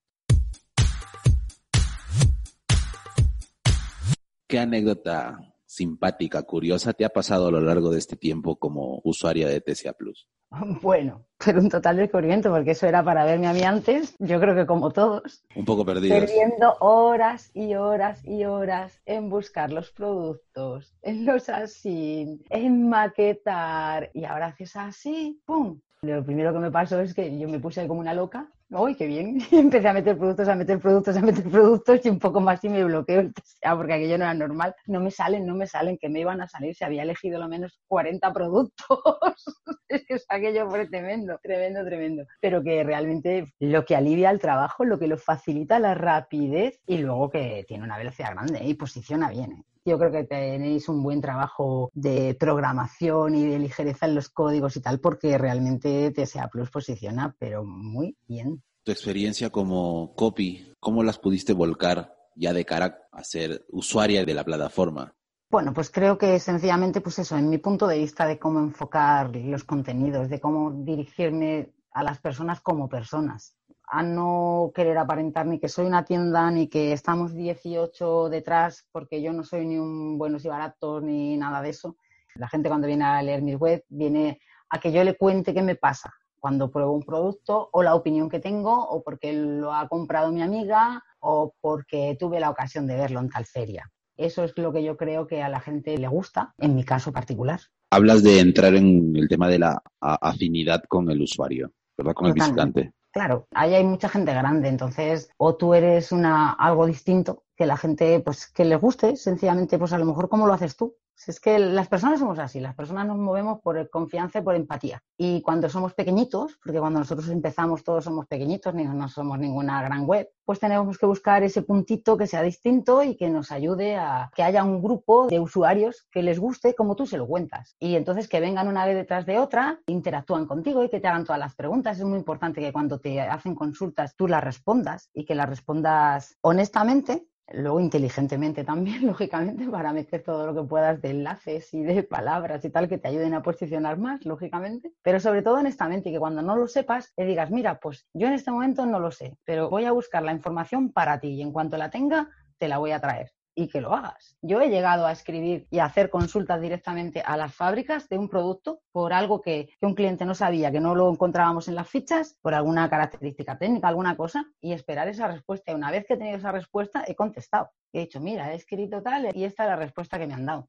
¿Qué 4.47 4.59
anécdota 4.59 5.39
simpática, 5.65 6.43
curiosa 6.43 6.93
te 6.93 7.05
ha 7.05 7.11
pasado 7.11 7.47
a 7.47 7.51
lo 7.53 7.61
largo 7.61 7.91
de 7.91 7.99
este 7.99 8.17
tiempo 8.17 8.57
como 8.57 9.01
usuaria 9.05 9.49
de 9.49 9.61
TCA 9.61 9.93
Plus? 9.93 10.29
Bueno, 10.83 11.25
pero 11.45 11.61
un 11.61 11.69
total 11.69 11.97
descubrimiento, 11.97 12.51
porque 12.51 12.73
eso 12.73 12.87
era 12.87 13.05
para 13.05 13.25
verme 13.25 13.47
a 13.47 13.53
mí 13.53 13.63
antes, 13.63 14.17
yo 14.19 14.41
creo 14.41 14.55
que 14.55 14.67
como 14.67 14.91
todos. 14.91 15.45
Un 15.55 15.65
poco 15.65 15.85
perdidos. 15.85 16.19
Perdiendo 16.19 16.77
horas 16.81 17.51
y 17.55 17.75
horas 17.75 18.25
y 18.25 18.45
horas 18.45 19.01
en 19.07 19.29
buscar 19.29 19.73
los 19.73 19.93
productos, 19.93 20.93
en 21.03 21.25
los 21.25 21.49
así, 21.49 22.43
en 22.51 22.89
maquetar, 22.89 24.11
y 24.13 24.25
ahora 24.25 24.47
haces 24.47 24.75
así, 24.75 25.41
¡pum! 25.45 25.81
Lo 26.03 26.25
primero 26.25 26.53
que 26.53 26.59
me 26.59 26.71
pasó 26.71 27.01
es 27.01 27.15
que 27.15 27.39
yo 27.39 27.49
me 27.49 27.61
puse 27.61 27.87
como 27.87 28.01
una 28.01 28.15
loca 28.15 28.51
¡Uy, 28.73 28.95
qué 28.95 29.09
bien! 29.09 29.39
Y 29.51 29.57
empecé 29.59 29.89
a 29.89 29.93
meter 29.93 30.17
productos, 30.17 30.47
a 30.47 30.55
meter 30.55 30.79
productos, 30.79 31.17
a 31.17 31.21
meter 31.21 31.43
productos 31.43 32.07
y 32.07 32.09
un 32.09 32.21
poco 32.21 32.41
más 32.41 32.63
y 32.63 32.69
me 32.69 32.85
bloqueo 32.85 33.19
el 33.21 33.35
TSA 33.35 33.77
porque 33.77 33.95
aquello 33.95 34.17
no 34.17 34.25
era 34.25 34.35
normal. 34.35 34.77
No 34.87 35.01
me 35.01 35.11
salen, 35.11 35.45
no 35.45 35.57
me 35.57 35.67
salen, 35.67 35.99
que 35.99 36.09
me 36.09 36.21
iban 36.21 36.41
a 36.41 36.47
salir 36.47 36.77
si 36.77 36.85
había 36.85 37.03
elegido 37.03 37.41
lo 37.41 37.49
menos 37.49 37.81
40 37.89 38.33
productos. 38.33 38.87
es 39.89 40.05
que 40.07 40.17
aquello 40.29 40.71
fue 40.71 40.87
tremendo, 40.87 41.41
tremendo, 41.43 41.85
tremendo. 41.85 42.25
Pero 42.41 42.63
que 42.63 42.85
realmente 42.85 43.53
lo 43.59 43.85
que 43.85 43.97
alivia 43.97 44.31
el 44.31 44.39
trabajo, 44.39 44.85
lo 44.85 45.01
que 45.01 45.09
lo 45.09 45.19
facilita 45.19 45.81
la 45.81 45.95
rapidez 45.95 46.81
y 46.87 46.99
luego 46.99 47.29
que 47.29 47.65
tiene 47.67 47.83
una 47.83 47.99
velocidad 47.99 48.35
grande 48.35 48.61
y 48.65 48.75
posiciona 48.75 49.31
bien. 49.31 49.51
¿eh? 49.53 49.65
Yo 49.85 49.99
creo 49.99 50.13
que 50.13 50.25
tenéis 50.25 50.89
un 50.89 51.03
buen 51.03 51.21
trabajo 51.21 51.91
de 51.95 52.35
programación 52.39 53.35
y 53.35 53.47
de 53.47 53.59
ligereza 53.59 54.07
en 54.07 54.15
los 54.15 54.29
códigos 54.29 54.77
y 54.77 54.81
tal, 54.81 55.01
porque 55.01 55.39
realmente 55.39 56.11
TSA 56.11 56.49
Plus 56.49 56.71
posiciona, 56.71 57.35
pero 57.39 57.65
muy 57.65 58.17
bien. 58.27 58.63
Tu 58.85 58.93
experiencia 58.93 59.51
como 59.51 60.15
copy, 60.15 60.73
¿cómo 60.81 61.03
las 61.03 61.19
pudiste 61.19 61.53
volcar 61.53 62.15
ya 62.35 62.53
de 62.53 62.65
cara 62.65 63.09
a 63.13 63.25
ser 63.25 63.65
usuaria 63.71 64.25
de 64.25 64.35
la 64.35 64.45
plataforma? 64.45 65.15
Bueno, 65.51 65.75
pues 65.75 65.91
creo 65.91 66.17
que 66.17 66.39
sencillamente, 66.39 67.01
pues 67.01 67.19
eso, 67.19 67.37
en 67.37 67.51
mi 67.51 67.59
punto 67.59 67.87
de 67.87 67.99
vista 67.99 68.27
de 68.27 68.39
cómo 68.39 68.61
enfocar 68.61 69.35
los 69.35 69.65
contenidos, 69.65 70.29
de 70.29 70.41
cómo 70.41 70.71
dirigirme 70.71 71.73
a 71.93 72.05
las 72.05 72.21
personas 72.21 72.61
como 72.61 72.89
personas 72.89 73.57
a 73.91 74.03
no 74.03 74.71
querer 74.75 74.97
aparentar 74.99 75.47
ni 75.47 75.59
que 75.59 75.69
soy 75.69 75.87
una 75.87 76.05
tienda 76.05 76.51
ni 76.51 76.69
que 76.69 76.93
estamos 76.93 77.35
18 77.35 78.29
detrás 78.29 78.87
porque 78.93 79.21
yo 79.21 79.33
no 79.33 79.43
soy 79.43 79.67
ni 79.67 79.79
un 79.79 80.17
buenos 80.17 80.45
y 80.45 80.49
baratos 80.49 81.03
ni 81.03 81.37
nada 81.37 81.61
de 81.61 81.71
eso. 81.71 81.97
La 82.37 82.49
gente 82.49 82.69
cuando 82.69 82.87
viene 82.87 83.05
a 83.05 83.23
leer 83.23 83.43
mis 83.43 83.59
web 83.59 83.85
viene 83.89 84.41
a 84.69 84.79
que 84.79 84.93
yo 84.93 85.03
le 85.03 85.17
cuente 85.17 85.53
qué 85.53 85.63
me 85.63 85.75
pasa 85.75 86.15
cuando 86.39 86.71
pruebo 86.71 86.93
un 86.93 87.03
producto 87.03 87.69
o 87.73 87.83
la 87.83 87.95
opinión 87.95 88.29
que 88.29 88.39
tengo 88.39 88.89
o 88.89 89.03
porque 89.03 89.33
lo 89.33 89.75
ha 89.75 89.89
comprado 89.89 90.31
mi 90.31 90.41
amiga 90.41 91.03
o 91.19 91.53
porque 91.61 92.17
tuve 92.19 92.41
la 92.41 92.51
ocasión 92.51 92.87
de 92.87 92.97
verlo 92.97 93.21
en 93.21 93.29
tal 93.29 93.45
feria. 93.45 93.91
Eso 94.17 94.45
es 94.45 94.57
lo 94.57 94.73
que 94.73 94.85
yo 94.85 94.97
creo 94.97 95.27
que 95.27 95.43
a 95.43 95.49
la 95.49 95.61
gente 95.61 95.97
le 95.99 96.07
gusta, 96.07 96.55
en 96.59 96.75
mi 96.75 96.85
caso 96.85 97.13
particular. 97.13 97.61
Hablas 97.91 98.23
de 98.23 98.39
entrar 98.39 98.75
en 98.75 99.17
el 99.17 99.29
tema 99.29 99.49
de 99.49 99.59
la 99.59 99.83
afinidad 100.01 100.83
con 100.89 101.11
el 101.11 101.23
usuario, 101.23 101.73
¿verdad? 101.97 102.15
Con 102.15 102.29
el 102.29 102.35
visitante. 102.35 102.93
Claro, 103.13 103.49
ahí 103.55 103.75
hay 103.75 103.83
mucha 103.85 104.09
gente 104.09 104.33
grande, 104.33 104.69
entonces 104.69 105.31
o 105.37 105.57
tú 105.57 105.75
eres 105.75 106.13
una 106.13 106.53
algo 106.53 106.87
distinto 106.87 107.45
que 107.57 107.67
la 107.67 107.77
gente 107.77 108.21
pues 108.21 108.47
que 108.47 108.65
les 108.65 108.81
guste, 108.81 109.17
sencillamente 109.17 109.79
pues 109.79 109.93
a 109.93 109.99
lo 109.99 110.05
mejor 110.07 110.29
como 110.29 110.47
lo 110.47 110.53
haces 110.53 110.77
tú. 110.77 110.97
Es 111.27 111.41
que 111.41 111.59
las 111.59 111.89
personas 111.89 112.21
somos 112.21 112.39
así, 112.39 112.61
las 112.61 112.75
personas 112.75 113.07
nos 113.07 113.19
movemos 113.19 113.61
por 113.61 113.89
confianza 113.91 114.39
y 114.39 114.43
por 114.43 114.55
empatía. 114.55 115.03
Y 115.17 115.43
cuando 115.43 115.69
somos 115.69 115.95
pequeñitos, 115.95 116.59
porque 116.65 116.81
cuando 116.81 116.99
nosotros 117.01 117.29
empezamos 117.29 117.85
todos 117.85 118.05
somos 118.05 118.27
pequeñitos, 118.27 118.75
ni 118.75 118.85
no 118.85 119.09
somos 119.09 119.39
ninguna 119.39 119.83
gran 119.83 120.07
web, 120.07 120.29
pues 120.45 120.59
tenemos 120.59 120.99
que 120.99 121.07
buscar 121.07 121.43
ese 121.43 121.63
puntito 121.63 122.17
que 122.17 122.27
sea 122.27 122.43
distinto 122.43 123.03
y 123.03 123.17
que 123.17 123.29
nos 123.29 123.53
ayude 123.53 123.97
a 123.97 124.31
que 124.35 124.43
haya 124.43 124.65
un 124.65 124.83
grupo 124.83 125.29
de 125.29 125.39
usuarios 125.39 126.09
que 126.11 126.23
les 126.23 126.39
guste 126.39 126.75
como 126.75 126.97
tú 126.97 127.07
se 127.07 127.19
lo 127.19 127.27
cuentas. 127.27 127.77
Y 127.79 127.95
entonces 127.95 128.29
que 128.29 128.41
vengan 128.41 128.69
una 128.69 128.87
vez 128.87 128.97
detrás 128.97 129.27
de 129.27 129.39
otra, 129.39 129.81
interactúan 129.87 130.47
contigo 130.47 130.83
y 130.83 130.89
que 130.89 131.01
te 131.01 131.09
hagan 131.09 131.25
todas 131.25 131.39
las 131.39 131.55
preguntas. 131.55 131.99
Es 131.99 132.05
muy 132.05 132.19
importante 132.19 132.61
que 132.61 132.73
cuando 132.73 132.99
te 132.99 133.21
hacen 133.21 133.55
consultas 133.55 134.17
tú 134.17 134.27
las 134.27 134.43
respondas 134.43 135.11
y 135.13 135.25
que 135.25 135.35
las 135.35 135.49
respondas 135.49 136.37
honestamente 136.41 137.27
luego 137.53 137.81
inteligentemente 137.81 138.65
también, 138.65 139.07
lógicamente, 139.07 139.69
para 139.69 139.93
meter 139.93 140.23
todo 140.23 140.47
lo 140.47 140.55
que 140.55 140.69
puedas 140.69 141.01
de 141.01 141.11
enlaces 141.11 141.73
y 141.75 141.83
de 141.83 142.03
palabras 142.03 142.65
y 142.65 142.71
tal 142.71 142.89
que 142.89 142.99
te 142.99 143.09
ayuden 143.09 143.35
a 143.35 143.43
posicionar 143.43 143.99
más, 143.99 144.25
lógicamente, 144.25 144.93
pero 145.03 145.21
sobre 145.21 145.43
todo 145.43 145.55
honestamente 145.55 146.11
y 146.11 146.13
que 146.13 146.19
cuando 146.19 146.43
no 146.43 146.57
lo 146.57 146.67
sepas, 146.67 147.13
te 147.15 147.25
digas, 147.25 147.51
mira, 147.51 147.79
pues 147.81 148.07
yo 148.13 148.27
en 148.27 148.35
este 148.35 148.51
momento 148.51 148.87
no 148.87 149.01
lo 149.01 149.11
sé, 149.11 149.37
pero 149.45 149.71
voy 149.71 149.85
a 149.85 149.93
buscar 149.93 150.23
la 150.23 150.33
información 150.33 150.93
para 150.93 151.21
ti 151.21 151.29
y 151.29 151.43
en 151.43 151.53
cuanto 151.53 151.77
la 151.77 151.91
tenga, 151.91 152.29
te 152.59 152.69
la 152.69 152.79
voy 152.79 152.93
a 152.93 153.01
traer 153.01 153.33
y 153.61 153.69
que 153.69 153.81
lo 153.81 153.95
hagas. 153.95 154.37
Yo 154.41 154.61
he 154.61 154.71
llegado 154.71 155.07
a 155.07 155.13
escribir 155.13 155.67
y 155.71 155.81
a 155.81 155.85
hacer 155.85 156.09
consultas 156.09 156.61
directamente 156.63 157.21
a 157.21 157.37
las 157.37 157.55
fábricas 157.55 158.09
de 158.09 158.17
un 158.17 158.29
producto 158.29 158.81
por 158.91 159.13
algo 159.13 159.43
que, 159.43 159.69
un 159.83 159.95
cliente 159.95 160.25
no 160.25 160.35
sabía, 160.35 160.73
que 160.73 160.81
no 160.81 160.95
lo 160.95 161.11
encontrábamos 161.11 161.69
en 161.69 161.75
las 161.75 161.89
fichas, 161.89 162.39
por 162.41 162.55
alguna 162.55 162.89
característica 162.89 163.59
técnica, 163.59 163.89
alguna 163.89 164.17
cosa, 164.17 164.47
y 164.61 164.73
esperar 164.73 165.09
esa 165.09 165.29
respuesta. 165.29 165.73
Y 165.73 165.75
una 165.75 165.91
vez 165.91 166.07
que 166.07 166.15
he 166.15 166.17
tenido 166.17 166.39
esa 166.39 166.53
respuesta, 166.53 167.05
he 167.07 167.15
contestado. 167.15 167.71
He 167.93 168.01
dicho, 168.01 168.21
mira, 168.21 168.53
he 168.53 168.57
escrito 168.57 169.03
tal 169.03 169.29
y 169.35 169.45
esta 169.45 169.65
es 169.65 169.69
la 169.69 169.77
respuesta 169.77 170.19
que 170.19 170.27
me 170.27 170.35
han 170.35 170.47
dado. 170.47 170.69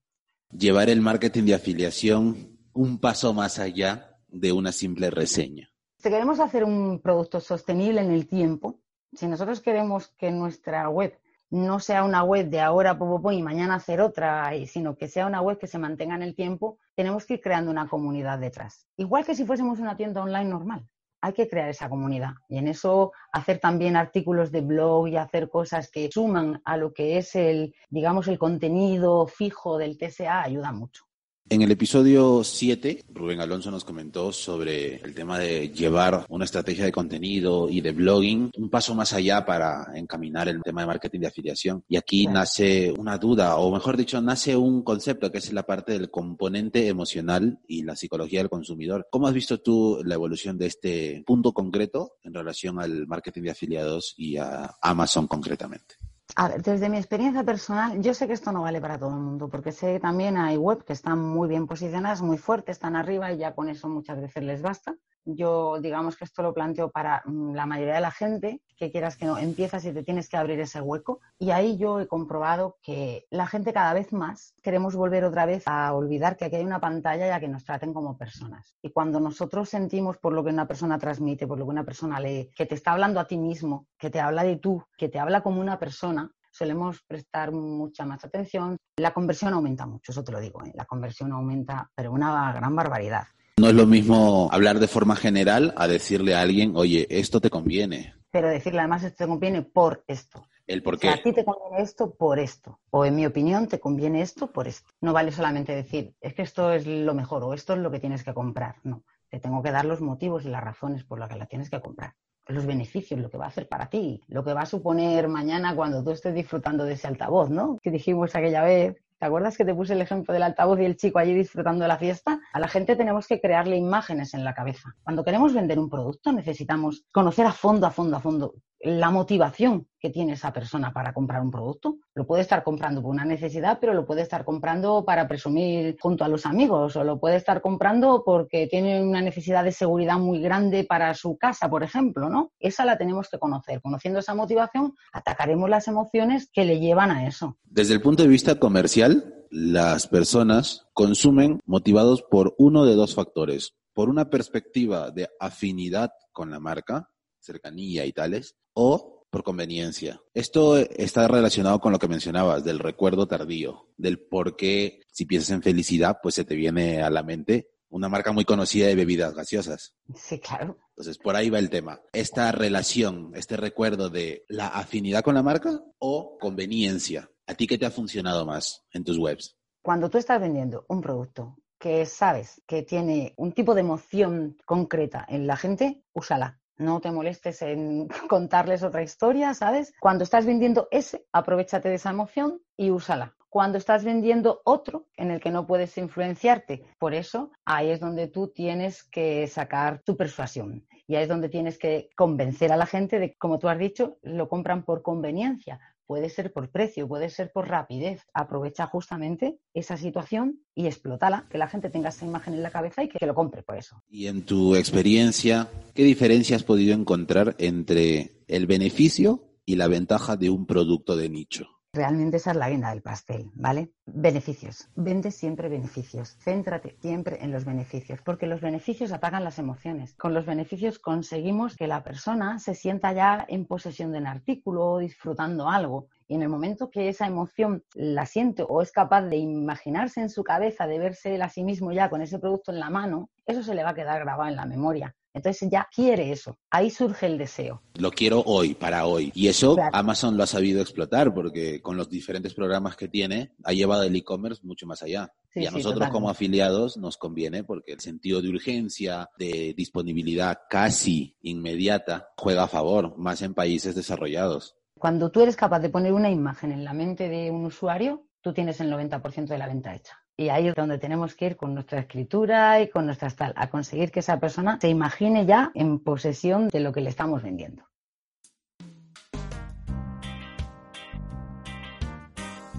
Llevar 0.52 0.90
el 0.90 1.00
marketing 1.00 1.44
de 1.46 1.54
afiliación 1.54 2.58
un 2.74 3.00
paso 3.00 3.34
más 3.34 3.58
allá 3.60 4.18
de 4.28 4.52
una 4.52 4.72
simple 4.74 5.10
reseña. 5.10 5.70
Si 5.98 6.10
queremos 6.10 6.40
hacer 6.40 6.64
un 6.64 7.00
producto 7.00 7.40
sostenible 7.40 8.02
en 8.02 8.12
el 8.12 8.28
tiempo, 8.28 8.82
si 9.14 9.28
nosotros 9.28 9.62
queremos 9.62 10.10
que 10.18 10.32
nuestra 10.32 10.90
web 10.90 11.21
no 11.52 11.80
sea 11.80 12.04
una 12.04 12.24
web 12.24 12.50
de 12.50 12.62
ahora 12.62 12.98
y 13.32 13.42
mañana 13.44 13.76
hacer 13.76 14.00
otra, 14.02 14.52
sino 14.66 14.96
que 14.96 15.08
sea 15.08 15.28
una 15.28 15.42
web 15.42 15.58
que 15.60 15.68
se 15.68 15.78
mantenga 15.78 16.16
en 16.16 16.24
el 16.24 16.34
tiempo, 16.34 16.80
tenemos 16.96 17.26
que 17.26 17.36
ir 17.36 17.42
creando 17.42 17.70
una 17.70 17.88
comunidad 17.88 18.40
detrás. 18.40 18.88
Igual 18.96 19.26
que 19.26 19.36
si 19.36 19.46
fuésemos 19.46 19.80
una 19.80 19.98
tienda 19.98 20.24
online 20.24 20.46
normal, 20.46 20.88
hay 21.20 21.34
que 21.34 21.48
crear 21.48 21.70
esa 21.70 21.90
comunidad. 21.90 22.32
Y 22.48 22.58
en 22.58 22.68
eso 22.68 23.12
hacer 23.34 23.60
también 23.60 23.98
artículos 23.98 24.52
de 24.52 24.62
blog 24.62 25.10
y 25.10 25.18
hacer 25.18 25.50
cosas 25.50 25.92
que 25.92 26.10
suman 26.12 26.62
a 26.64 26.78
lo 26.78 26.94
que 26.94 27.18
es 27.18 27.36
el, 27.36 27.76
digamos, 27.90 28.28
el 28.30 28.40
contenido 28.40 29.28
fijo 29.28 29.78
del 29.78 29.98
TSA 29.98 30.42
ayuda 30.42 30.72
mucho. 30.72 31.04
En 31.52 31.62
el 31.62 31.70
episodio 31.70 32.46
7, 32.46 33.04
Rubén 33.10 33.42
Alonso 33.42 33.70
nos 33.72 33.84
comentó 33.84 34.32
sobre 34.32 34.96
el 35.04 35.14
tema 35.14 35.38
de 35.38 35.68
llevar 35.68 36.26
una 36.30 36.46
estrategia 36.46 36.86
de 36.86 36.94
contenido 36.94 37.68
y 37.70 37.82
de 37.82 37.92
blogging 37.92 38.52
un 38.56 38.70
paso 38.70 38.96
más 38.96 39.12
allá 39.12 39.46
para 39.46 39.88
encaminar 39.96 40.48
el 40.48 40.62
tema 40.62 40.80
de 40.80 40.88
marketing 40.88 41.20
de 41.20 41.28
afiliación. 41.28 41.84
Y 41.90 41.98
aquí 41.98 42.26
nace 42.28 42.94
una 42.98 43.18
duda, 43.18 43.58
o 43.58 43.70
mejor 43.70 43.98
dicho, 43.98 44.22
nace 44.22 44.56
un 44.56 44.82
concepto 44.82 45.30
que 45.30 45.40
es 45.40 45.52
la 45.52 45.64
parte 45.64 45.92
del 45.92 46.10
componente 46.10 46.88
emocional 46.88 47.60
y 47.68 47.84
la 47.84 47.98
psicología 47.98 48.40
del 48.40 48.50
consumidor. 48.50 49.10
¿Cómo 49.12 49.28
has 49.28 49.34
visto 49.34 49.60
tú 49.60 50.00
la 50.06 50.16
evolución 50.16 50.58
de 50.58 50.68
este 50.68 51.22
punto 51.28 51.52
concreto 51.52 52.14
en 52.24 52.34
relación 52.34 52.80
al 52.80 53.08
marketing 53.08 53.42
de 53.42 53.52
afiliados 53.52 54.14
y 54.16 54.38
a 54.38 54.78
Amazon 54.82 55.28
concretamente? 55.28 55.96
A 56.36 56.48
ver, 56.50 56.62
desde 56.62 56.90
mi 56.90 56.98
experiencia 56.98 57.44
personal, 57.44 58.02
yo 58.02 58.14
sé 58.14 58.28
que 58.28 58.34
esto 58.34 58.52
no 58.52 58.62
vale 58.62 58.80
para 58.82 58.98
todo 58.98 59.10
el 59.10 59.22
mundo, 59.22 59.50
porque 59.50 59.72
sé 59.72 59.94
que 59.94 60.00
también 60.00 60.38
hay 60.38 60.58
web 60.58 60.84
que 60.86 60.94
están 60.94 61.20
muy 61.20 61.48
bien 61.48 61.68
posicionadas, 61.68 62.22
muy 62.22 62.38
fuertes, 62.38 62.78
están 62.78 62.96
arriba 62.96 63.32
y 63.32 63.38
ya 63.38 63.54
con 63.54 63.70
eso 63.70 63.90
muchas 63.90 64.20
veces 64.22 64.44
les 64.44 64.62
basta. 64.62 64.96
Yo, 65.26 65.80
digamos 65.80 66.16
que 66.16 66.26
esto 66.26 66.42
lo 66.42 66.54
planteo 66.54 66.90
para 66.90 67.22
mm, 67.26 67.54
la 67.54 67.66
mayoría 67.66 67.96
de 67.96 68.02
la 68.02 68.12
gente, 68.12 68.62
que 68.78 68.92
quieras 68.92 69.18
que 69.18 69.26
no, 69.26 69.38
empiezas 69.38 69.86
y 69.86 69.94
te 69.94 70.04
tienes 70.04 70.28
que 70.30 70.38
abrir 70.38 70.60
ese 70.60 70.82
hueco. 70.82 71.20
Y 71.38 71.52
ahí 71.52 71.78
yo 71.78 72.00
he 72.00 72.08
comprobado 72.08 72.78
que 72.82 73.26
la 73.30 73.48
gente 73.48 73.74
cada 73.74 73.94
vez 73.94 74.12
más 74.12 74.56
queremos 74.62 74.96
volver 74.96 75.24
otra 75.24 75.46
vez 75.46 75.64
a 75.68 75.94
olvidar 75.94 76.38
que 76.38 76.46
aquí 76.46 76.56
hay 76.56 76.66
una 76.66 76.80
pantalla 76.80 77.28
y 77.28 77.32
a 77.32 77.40
que 77.40 77.48
nos 77.48 77.64
traten 77.64 77.94
como 77.94 78.18
personas. 78.18 78.76
Y 78.82 78.92
cuando 78.92 79.20
nosotros 79.20 79.70
sentimos 79.70 80.18
por 80.18 80.34
lo 80.34 80.44
que 80.44 80.50
una 80.50 80.68
persona 80.68 80.98
transmite, 80.98 81.48
por 81.48 81.60
lo 81.60 81.66
que 81.66 81.72
una 81.72 81.86
persona 81.86 82.20
lee, 82.20 82.50
que 82.56 82.66
te 82.66 82.76
está 82.76 82.94
hablando 82.94 83.20
a 83.20 83.28
ti 83.28 83.38
mismo, 83.38 83.88
que 83.98 84.10
te 84.10 84.20
habla 84.20 84.44
de 84.44 84.58
tú, 84.58 84.84
que 84.98 85.10
te 85.10 85.20
habla 85.20 85.42
como 85.42 85.62
una 85.62 85.78
persona, 85.78 86.32
solemos 86.52 87.02
prestar 87.08 87.52
mucha 87.52 88.06
más 88.06 88.24
atención. 88.24 88.78
La 88.98 89.14
conversión 89.14 89.54
aumenta 89.54 89.86
mucho, 89.86 90.12
eso 90.12 90.24
te 90.24 90.32
lo 90.32 90.40
digo, 90.40 90.64
¿eh? 90.64 90.72
la 90.76 90.86
conversión 90.86 91.32
aumenta, 91.32 91.90
pero 91.96 92.12
una 92.12 92.52
gran 92.54 92.76
barbaridad. 92.76 93.24
No 93.58 93.68
es 93.70 93.76
lo 93.76 93.86
mismo 93.86 94.50
hablar 94.52 94.80
de 94.80 94.88
forma 94.88 95.16
general 95.16 95.74
a 95.78 95.88
decirle 95.88 96.36
a 96.36 96.42
alguien, 96.42 96.74
oye, 96.76 97.08
esto 97.10 97.42
te 97.42 97.50
conviene. 97.50 98.14
Pero 98.32 98.50
decirle 98.50 98.80
además 98.80 99.04
esto 99.04 99.26
te 99.26 99.28
conviene 99.28 99.62
por 99.62 100.04
esto. 100.08 100.48
El 100.68 100.84
por 100.84 100.98
qué. 100.98 101.10
a 101.10 101.22
ti 101.22 101.34
te 101.34 101.44
conviene 101.44 101.84
esto 101.84 102.16
por 102.16 102.40
esto. 102.40 102.80
O 102.92 103.06
en 103.06 103.16
mi 103.16 103.26
opinión 103.26 103.68
te 103.68 103.80
conviene 103.80 104.22
esto 104.22 104.52
por 104.52 104.68
esto. 104.68 104.90
No 105.02 105.12
vale 105.12 105.32
solamente 105.32 105.76
decir, 105.76 106.14
es 106.22 106.34
que 106.34 106.44
esto 106.44 106.72
es 106.72 106.88
lo 106.88 107.14
mejor 107.14 107.44
o 107.44 107.54
esto 107.54 107.74
es 107.74 107.80
lo 107.80 107.92
que 107.92 108.00
tienes 108.00 108.24
que 108.24 108.34
comprar. 108.34 108.76
No, 108.84 109.04
te 109.30 109.40
tengo 109.40 109.62
que 109.62 109.72
dar 109.72 109.86
los 109.86 110.02
motivos 110.02 110.46
y 110.46 110.50
las 110.50 110.64
razones 110.64 111.04
por 111.04 111.20
las 111.20 111.30
que 111.30 111.36
la 111.36 111.46
tienes 111.46 111.70
que 111.70 111.82
comprar 111.82 112.16
los 112.48 112.66
beneficios, 112.66 113.20
lo 113.20 113.30
que 113.30 113.38
va 113.38 113.46
a 113.46 113.50
hacer 113.50 113.68
para 113.68 113.90
ti, 113.90 114.22
lo 114.28 114.44
que 114.44 114.54
va 114.54 114.62
a 114.62 114.66
suponer 114.66 115.28
mañana 115.28 115.76
cuando 115.76 116.04
tú 116.04 116.12
estés 116.12 116.34
disfrutando 116.34 116.84
de 116.84 116.94
ese 116.94 117.08
altavoz, 117.08 117.50
¿no? 117.50 117.78
Que 117.82 117.92
dijimos 117.92 118.36
aquella 118.36 118.64
vez. 118.64 118.98
¿Te 119.22 119.28
acuerdas 119.28 119.56
que 119.56 119.66
te 119.66 119.76
puse 119.76 119.94
el 119.94 120.02
ejemplo 120.02 120.34
del 120.34 120.42
altavoz 120.42 120.80
y 120.80 120.86
el 120.86 120.98
chico 120.98 121.20
allí 121.20 121.36
disfrutando 121.36 121.84
de 121.84 121.88
la 121.88 122.00
fiesta? 122.00 122.42
A 122.54 122.60
la 122.60 122.68
gente 122.68 122.96
tenemos 122.96 123.28
que 123.28 123.40
crearle 123.40 123.78
imágenes 123.78 124.34
en 124.34 124.44
la 124.44 124.56
cabeza. 124.56 124.96
Cuando 125.04 125.24
queremos 125.24 125.54
vender 125.54 125.78
un 125.78 125.92
producto 125.92 126.32
necesitamos 126.32 127.06
conocer 127.12 127.46
a 127.46 127.52
fondo, 127.52 127.86
a 127.86 127.92
fondo, 127.92 128.18
a 128.18 128.20
fondo 128.20 128.56
la 128.84 129.12
motivación 129.12 129.88
que 130.00 130.10
tiene 130.10 130.34
esa 130.34 130.52
persona 130.52 130.92
para 130.92 131.14
comprar 131.14 131.42
un 131.42 131.52
producto. 131.52 131.98
Lo 132.16 132.26
puede 132.26 132.42
estar 132.42 132.64
comprando 132.64 133.02
por 133.02 133.12
una 133.12 133.26
necesidad, 133.26 133.78
pero 133.80 133.94
lo 133.94 134.06
puede 134.06 134.22
estar 134.22 134.44
comprando 134.44 135.06
para 135.06 135.28
presumir 135.28 135.96
junto 136.00 136.24
a 136.24 136.28
los 136.28 136.46
amigos 136.46 136.96
o 136.96 137.04
lo 137.04 137.20
puede 137.20 137.36
estar 137.36 137.62
comprando 137.62 138.24
porque 138.26 138.68
tiene 138.68 139.02
una 139.02 139.22
necesidad 139.22 139.64
de 139.64 139.72
seguridad 139.72 140.18
muy 140.18 140.42
grande 140.42 140.84
para 140.84 141.14
su 141.14 141.38
casa, 141.38 141.70
por 141.70 141.84
ejemplo, 141.84 142.30
¿no? 142.30 142.52
Esa 142.60 142.84
la 142.84 142.98
tenemos 142.98 143.30
que 143.30 143.38
conocer. 143.38 143.82
Conociendo 143.82 144.20
esa 144.20 144.34
motivación, 144.34 144.96
atacaremos 145.14 145.70
las 145.70 145.88
emociones 145.88 146.50
que 146.52 146.66
le 146.66 146.80
llevan 146.80 147.12
a 147.12 147.28
eso. 147.28 147.58
Desde 147.64 147.94
el 147.94 148.02
punto 148.02 148.24
de 148.24 148.30
vista 148.30 148.56
comercial, 148.56 149.46
las 149.52 150.08
personas 150.08 150.88
consumen 150.94 151.60
motivados 151.66 152.24
por 152.24 152.56
uno 152.58 152.86
de 152.86 152.96
dos 152.96 153.14
factores. 153.14 153.76
Por 153.94 154.10
una 154.10 154.30
perspectiva 154.30 155.12
de 155.12 155.28
afinidad 155.40 156.12
con 156.32 156.50
la 156.50 156.62
marca, 156.62 157.10
cercanía 157.42 158.06
y 158.06 158.14
tales, 158.14 158.56
o 158.74 159.26
por 159.30 159.44
conveniencia. 159.44 160.22
Esto 160.34 160.78
está 160.78 161.28
relacionado 161.28 161.80
con 161.80 161.92
lo 161.92 162.00
que 162.00 162.08
mencionabas, 162.08 162.64
del 162.64 162.80
recuerdo 162.80 163.28
tardío, 163.28 163.90
del 163.98 164.20
por 164.20 164.56
qué 164.56 165.02
si 165.12 165.26
piensas 165.26 165.52
en 165.52 165.64
felicidad, 165.64 166.18
pues 166.22 166.36
se 166.36 166.46
te 166.46 166.56
viene 166.56 167.02
a 167.02 167.10
la 167.10 167.24
mente 167.24 167.70
una 167.92 168.10
marca 168.10 168.32
muy 168.32 168.46
conocida 168.46 168.88
de 168.88 168.96
bebidas 168.96 169.34
gaseosas. 169.34 169.96
Sí, 170.16 170.40
claro. 170.40 170.78
Entonces, 170.92 171.18
por 171.18 171.36
ahí 171.36 171.50
va 171.50 171.60
el 171.60 171.70
tema. 171.70 172.02
Esta 172.14 172.52
relación, 172.52 173.32
este 173.36 173.58
recuerdo 173.58 174.10
de 174.10 174.46
la 174.48 174.68
afinidad 174.68 175.24
con 175.24 175.36
la 175.36 175.44
marca 175.44 175.82
o 176.00 176.38
conveniencia. 176.40 177.30
¿A 177.48 177.54
ti 177.54 177.68
qué 177.68 177.78
te 177.78 177.86
ha 177.86 177.92
funcionado 177.92 178.46
más 178.46 178.86
en 178.94 179.04
tus 179.04 179.18
webs? 179.18 179.58
Cuando 179.82 180.10
tú 180.10 180.18
estás 180.18 180.40
vendiendo 180.40 180.86
un 180.88 181.02
producto 181.02 181.58
que 181.78 182.06
sabes 182.06 182.62
que 182.66 182.84
tiene 182.84 183.34
un 183.36 183.52
tipo 183.52 183.74
de 183.74 183.82
emoción 183.82 184.58
concreta 184.66 185.26
en 185.28 185.48
la 185.48 185.58
gente, 185.58 186.04
úsala 186.14 186.61
no 186.82 187.00
te 187.00 187.12
molestes 187.12 187.62
en 187.62 188.08
contarles 188.30 188.84
otra 188.84 189.04
historia, 189.04 189.54
¿sabes? 189.54 189.94
Cuando 190.00 190.24
estás 190.24 190.46
vendiendo 190.46 190.88
ese, 190.92 191.26
aprovechate 191.32 191.90
de 191.90 191.96
esa 191.96 192.10
emoción 192.10 192.62
y 192.76 192.90
úsala. 192.90 193.36
Cuando 193.50 193.78
estás 193.78 194.06
vendiendo 194.06 194.62
otro 194.64 195.08
en 195.18 195.30
el 195.30 195.42
que 195.42 195.52
no 195.52 195.68
puedes 195.68 195.98
influenciarte, 195.98 196.86
por 196.98 197.14
eso 197.14 197.52
ahí 197.66 197.90
es 197.90 198.00
donde 198.00 198.28
tú 198.28 198.48
tienes 198.48 199.04
que 199.04 199.46
sacar 199.48 200.02
tu 200.06 200.16
persuasión. 200.16 200.88
Y 201.06 201.16
ahí 201.16 201.24
es 201.24 201.30
donde 201.30 201.50
tienes 201.50 201.78
que 201.78 202.10
convencer 202.16 202.72
a 202.72 202.78
la 202.78 202.86
gente 202.86 203.20
de, 203.20 203.36
como 203.36 203.60
tú 203.60 203.68
has 203.68 203.78
dicho, 203.78 204.18
lo 204.22 204.48
compran 204.48 204.86
por 204.86 205.02
conveniencia, 205.02 205.82
puede 206.12 206.30
ser 206.30 206.52
por 206.52 206.70
precio, 206.70 207.08
puede 207.08 207.30
ser 207.30 207.54
por 207.54 207.70
rapidez. 207.70 208.22
Aprovecha 208.34 208.86
justamente 208.86 209.60
esa 209.74 209.96
situación 209.96 210.60
y 210.76 210.88
explótala, 210.88 211.46
que 211.50 211.58
la 211.58 211.68
gente 211.68 211.90
tenga 211.90 212.10
esa 212.10 212.26
imagen 212.26 212.54
en 212.54 212.64
la 212.64 212.70
cabeza 212.70 213.04
y 213.04 213.08
que 213.08 213.26
lo 213.26 213.34
compre 213.34 213.64
por 213.64 213.78
eso. 213.78 214.04
Y 214.10 214.28
en 214.28 214.46
tu 214.46 214.76
experiencia, 214.76 215.70
¿qué 215.94 216.04
diferencia 216.04 216.56
has 216.56 216.64
podido 216.64 216.94
encontrar 216.94 217.56
entre 217.60 218.44
el 218.48 218.68
beneficio 218.68 219.44
y 219.66 219.76
la 219.76 219.88
ventaja 219.88 220.36
de 220.36 220.50
un 220.50 220.66
producto 220.66 221.16
de 221.16 221.30
nicho? 221.30 221.68
Realmente 221.94 222.38
esa 222.38 222.52
es 222.52 222.58
la 222.58 222.70
guinda 222.70 222.92
del 222.92 223.02
pastel, 223.02 223.52
¿vale? 223.54 223.92
Beneficios. 224.06 224.88
Vende 224.96 225.30
siempre 225.30 225.68
beneficios. 225.68 226.38
Céntrate 226.40 226.96
siempre 227.02 227.40
en 227.42 227.52
los 227.52 227.66
beneficios, 227.66 228.22
porque 228.22 228.48
los 228.48 228.62
beneficios 228.62 229.12
apagan 229.12 229.44
las 229.44 229.60
emociones. 229.60 230.16
Con 230.16 230.34
los 230.34 230.46
beneficios 230.46 231.00
conseguimos 231.00 231.76
que 231.76 231.88
la 231.88 232.02
persona 232.02 232.60
se 232.60 232.76
sienta 232.76 233.12
ya 233.12 233.46
en 233.46 233.66
posesión 233.66 234.14
del 234.14 234.26
artículo, 234.26 235.00
disfrutando 235.00 235.68
algo. 235.68 236.08
Y 236.30 236.36
en 236.36 236.44
el 236.44 236.48
momento 236.48 236.90
que 236.90 237.10
esa 237.10 237.28
emoción 237.28 237.84
la 237.94 238.26
siente 238.26 238.64
o 238.66 238.82
es 238.82 238.94
capaz 238.94 239.24
de 239.24 239.36
imaginarse 239.36 240.22
en 240.22 240.30
su 240.30 240.46
cabeza, 240.46 240.88
de 240.88 240.98
verse 240.98 241.36
él 241.36 241.42
a 241.42 241.50
sí 241.50 241.66
mismo 241.66 241.92
ya 241.92 242.10
con 242.10 242.22
ese 242.22 242.40
producto 242.40 242.72
en 242.72 242.80
la 242.80 242.90
mano, 242.90 243.30
eso 243.46 243.64
se 243.64 243.76
le 243.76 243.84
va 243.84 243.90
a 243.90 243.96
quedar 243.96 244.22
grabado 244.22 244.50
en 244.50 244.56
la 244.56 244.66
memoria. 244.66 245.14
Entonces 245.34 245.70
ya 245.72 245.88
quiere 245.94 246.32
eso. 246.32 246.58
Ahí 246.70 246.90
surge 246.90 247.26
el 247.26 247.38
deseo. 247.38 247.82
Lo 247.96 248.12
quiero 248.12 248.42
hoy, 248.46 248.74
para 248.74 249.06
hoy. 249.06 249.32
Y 249.34 249.48
eso 249.48 249.78
Amazon 249.94 250.36
lo 250.36 250.44
ha 250.44 250.48
sabido 250.48 250.82
explotar 250.82 251.34
porque 251.34 251.82
con 251.82 251.98
los 251.98 252.10
diferentes 252.10 252.54
programas 252.54 252.96
que 252.96 253.08
tiene 253.08 253.54
ha 253.64 253.72
llevado 253.72 254.04
el 254.04 254.16
e-commerce 254.16 254.62
mucho 254.64 254.86
más 254.86 255.02
allá. 255.04 255.32
y 255.56 255.66
a 255.66 255.72
nosotros 255.72 256.10
como 256.10 256.30
afiliados 256.30 256.98
nos 256.98 257.18
conviene 257.18 257.64
porque 257.64 257.94
el 257.94 258.00
sentido 258.00 258.42
de 258.42 258.50
urgencia, 258.50 259.30
de 259.38 259.74
disponibilidad 259.76 260.60
casi 260.70 261.36
inmediata 261.42 262.30
juega 262.38 262.64
a 262.64 262.68
favor, 262.68 263.18
más 263.18 263.42
en 263.42 263.54
países 263.54 263.96
desarrollados. 263.96 264.76
Cuando 264.96 265.32
tú 265.32 265.42
eres 265.42 265.56
capaz 265.56 265.80
de 265.80 265.90
poner 265.90 266.14
una 266.14 266.30
imagen 266.30 266.72
en 266.72 266.84
la 266.84 266.94
mente 266.94 267.28
de 267.28 267.50
un 267.50 267.66
usuario, 267.66 268.28
tú 268.42 268.54
tienes 268.54 268.80
el 268.82 268.92
90% 268.92 269.48
de 269.48 269.58
la 269.58 269.68
venta 269.68 269.96
hecha. 269.96 270.21
Y 270.38 270.50
ahí 270.50 270.68
es 270.68 270.76
donde 270.76 270.98
tenemos 270.98 271.36
que 271.36 271.46
ir 271.46 271.58
con 271.58 271.74
nuestra 271.74 272.00
escritura 272.00 272.82
y 272.82 272.90
con 272.90 273.06
nuestra 273.06 273.30
tal, 273.30 273.54
a 273.56 273.70
conseguir 273.70 274.12
que 274.12 274.22
esa 274.22 274.40
persona 274.40 274.80
se 274.82 274.90
imagine 274.90 275.46
ya 275.46 275.72
en 275.76 276.00
posesión 276.00 276.70
de 276.70 276.80
lo 276.80 276.92
que 276.92 277.02
le 277.02 277.10
estamos 277.10 277.44
vendiendo. 277.44 277.84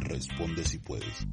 Responde 0.01 0.65
si 0.65 0.79
puedes. 0.79 1.27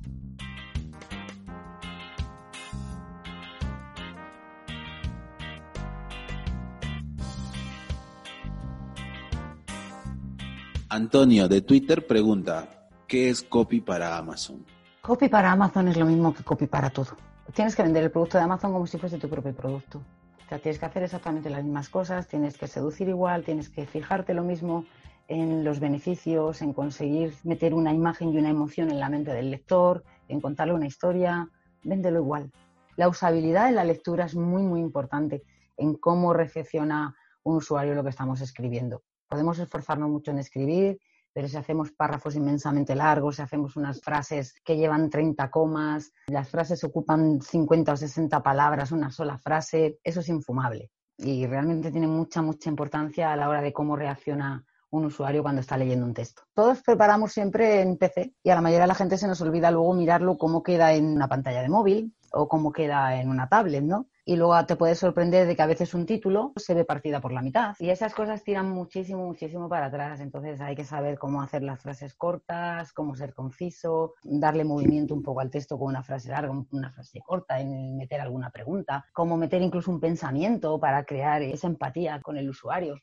Antonio 10.92 11.48
de 11.48 11.62
Twitter 11.62 12.08
pregunta, 12.08 12.90
¿qué 13.08 13.30
es 13.30 13.44
copy 13.44 13.80
para 13.80 14.18
Amazon? 14.18 14.66
Copy 15.10 15.28
para 15.28 15.52
Amazon 15.52 15.88
es 15.88 15.98
lo 15.98 16.06
mismo 16.06 16.36
que 16.36 16.44
copy 16.44 16.68
para 16.68 16.92
todo. 16.92 17.18
Tienes 17.56 17.76
que 17.76 17.82
vender 17.82 18.04
el 18.04 18.12
producto 18.12 18.38
de 18.38 18.44
Amazon 18.44 18.72
como 18.72 18.86
si 18.86 19.00
fuese 19.00 19.18
tu 19.18 19.28
propio 19.28 19.56
producto. 19.56 19.98
O 19.98 20.48
sea, 20.48 20.60
tienes 20.60 20.78
que 20.78 20.86
hacer 20.86 21.02
exactamente 21.02 21.50
las 21.50 21.64
mismas 21.64 21.90
cosas, 21.90 22.28
tienes 22.28 22.60
que 22.60 22.68
seducir 22.68 23.10
igual, 23.10 23.44
tienes 23.44 23.70
que 23.70 23.88
fijarte 23.88 24.36
lo 24.36 24.44
mismo 24.44 24.86
en 25.28 25.64
los 25.64 25.80
beneficios, 25.80 26.62
en 26.62 26.74
conseguir 26.74 27.34
meter 27.44 27.74
una 27.74 27.92
imagen 27.92 28.32
y 28.32 28.38
una 28.38 28.52
emoción 28.52 28.92
en 28.92 29.00
la 29.00 29.10
mente 29.10 29.34
del 29.34 29.50
lector, 29.50 30.04
en 30.28 30.42
contarle 30.42 30.76
una 30.76 30.86
historia, 30.86 31.50
véndelo 31.84 32.20
igual. 32.20 32.52
La 32.96 33.10
usabilidad 33.10 33.68
en 33.68 33.78
la 33.78 33.86
lectura 33.86 34.26
es 34.26 34.36
muy, 34.36 34.62
muy 34.62 34.80
importante 34.80 35.42
en 35.78 35.96
cómo 35.96 36.34
recepciona 36.34 37.16
un 37.42 37.56
usuario 37.56 37.96
lo 37.96 38.04
que 38.04 38.12
estamos 38.12 38.42
escribiendo. 38.42 39.02
Podemos 39.28 39.58
esforzarnos 39.58 40.08
mucho 40.08 40.30
en 40.30 40.38
escribir, 40.38 41.00
pero 41.34 41.48
si 41.48 41.58
hacemos 41.58 41.92
párrafos 41.92 42.36
inmensamente 42.36 42.96
largos, 42.96 43.38
si 43.38 43.42
hacemos 43.42 43.76
unas 43.76 44.02
frases 44.02 44.54
que 44.64 44.78
llevan 44.78 45.10
30 45.10 45.50
comas, 45.50 46.12
las 46.28 46.50
frases 46.50 46.84
ocupan 46.84 47.42
50 47.42 47.94
o 47.94 47.98
60 47.98 48.42
palabras, 48.42 48.92
una 48.92 49.12
sola 49.12 49.38
frase, 49.38 50.00
eso 50.04 50.20
es 50.20 50.30
infumable. 50.30 50.92
Y 51.18 51.46
realmente 51.46 51.92
tiene 51.92 52.08
mucha, 52.08 52.42
mucha 52.42 52.70
importancia 52.70 53.32
a 53.32 53.36
la 53.36 53.50
hora 53.50 53.62
de 53.62 53.74
cómo 53.74 53.96
reacciona 53.96 54.66
un 54.92 55.06
usuario 55.06 55.44
cuando 55.44 55.62
está 55.62 55.78
leyendo 55.78 56.06
un 56.06 56.14
texto. 56.14 56.44
Todos 56.54 56.82
preparamos 56.82 57.32
siempre 57.32 57.82
en 57.82 57.98
PC 57.98 58.34
y 58.44 58.50
a 58.50 58.56
la 58.56 58.62
mayoría 58.62 58.84
de 58.84 58.88
la 58.88 58.96
gente 58.96 59.18
se 59.18 59.28
nos 59.28 59.42
olvida 59.42 59.70
luego 59.72 59.94
mirarlo 59.94 60.38
cómo 60.38 60.64
queda 60.64 60.94
en 60.94 61.06
una 61.06 61.28
pantalla 61.28 61.62
de 61.62 61.70
móvil 61.70 62.16
o 62.32 62.48
cómo 62.48 62.72
queda 62.72 63.20
en 63.20 63.30
una 63.30 63.48
tablet, 63.48 63.84
¿no? 63.84 64.08
Y 64.30 64.36
luego 64.36 64.64
te 64.68 64.76
puedes 64.76 65.00
sorprender 65.00 65.48
de 65.48 65.56
que 65.56 65.64
a 65.64 65.66
veces 65.66 65.96
un 65.96 66.06
título 66.06 66.54
se 66.56 66.76
ve 66.76 66.86
partida 66.86 67.20
por 67.20 67.34
la 67.34 67.42
mitad. 67.42 67.76
Y 67.80 67.90
esas 67.90 68.14
cosas 68.14 68.44
tiran 68.44 68.70
muchísimo, 68.70 69.26
muchísimo 69.26 69.68
para 69.68 69.88
atrás. 69.88 70.20
Entonces 70.20 70.62
hay 70.62 70.76
que 70.76 70.86
saber 70.86 71.18
cómo 71.18 71.42
hacer 71.42 71.64
las 71.64 71.82
frases 71.82 72.14
cortas, 72.14 72.94
cómo 72.94 73.16
ser 73.16 73.34
conciso, 73.34 74.14
darle 74.22 74.64
movimiento 74.66 75.16
un 75.16 75.24
poco 75.24 75.40
al 75.40 75.50
texto 75.50 75.80
con 75.80 75.88
una 75.88 76.04
frase 76.04 76.30
larga, 76.30 76.52
una 76.70 76.92
frase 76.92 77.22
corta, 77.26 77.60
en 77.60 77.98
meter 77.98 78.22
alguna 78.22 78.52
pregunta, 78.52 79.04
cómo 79.14 79.36
meter 79.36 79.64
incluso 79.64 79.90
un 79.90 80.00
pensamiento 80.00 80.80
para 80.80 81.06
crear 81.06 81.42
esa 81.42 81.66
empatía 81.66 82.22
con 82.22 82.38
el 82.38 82.52
usuario. 82.52 83.02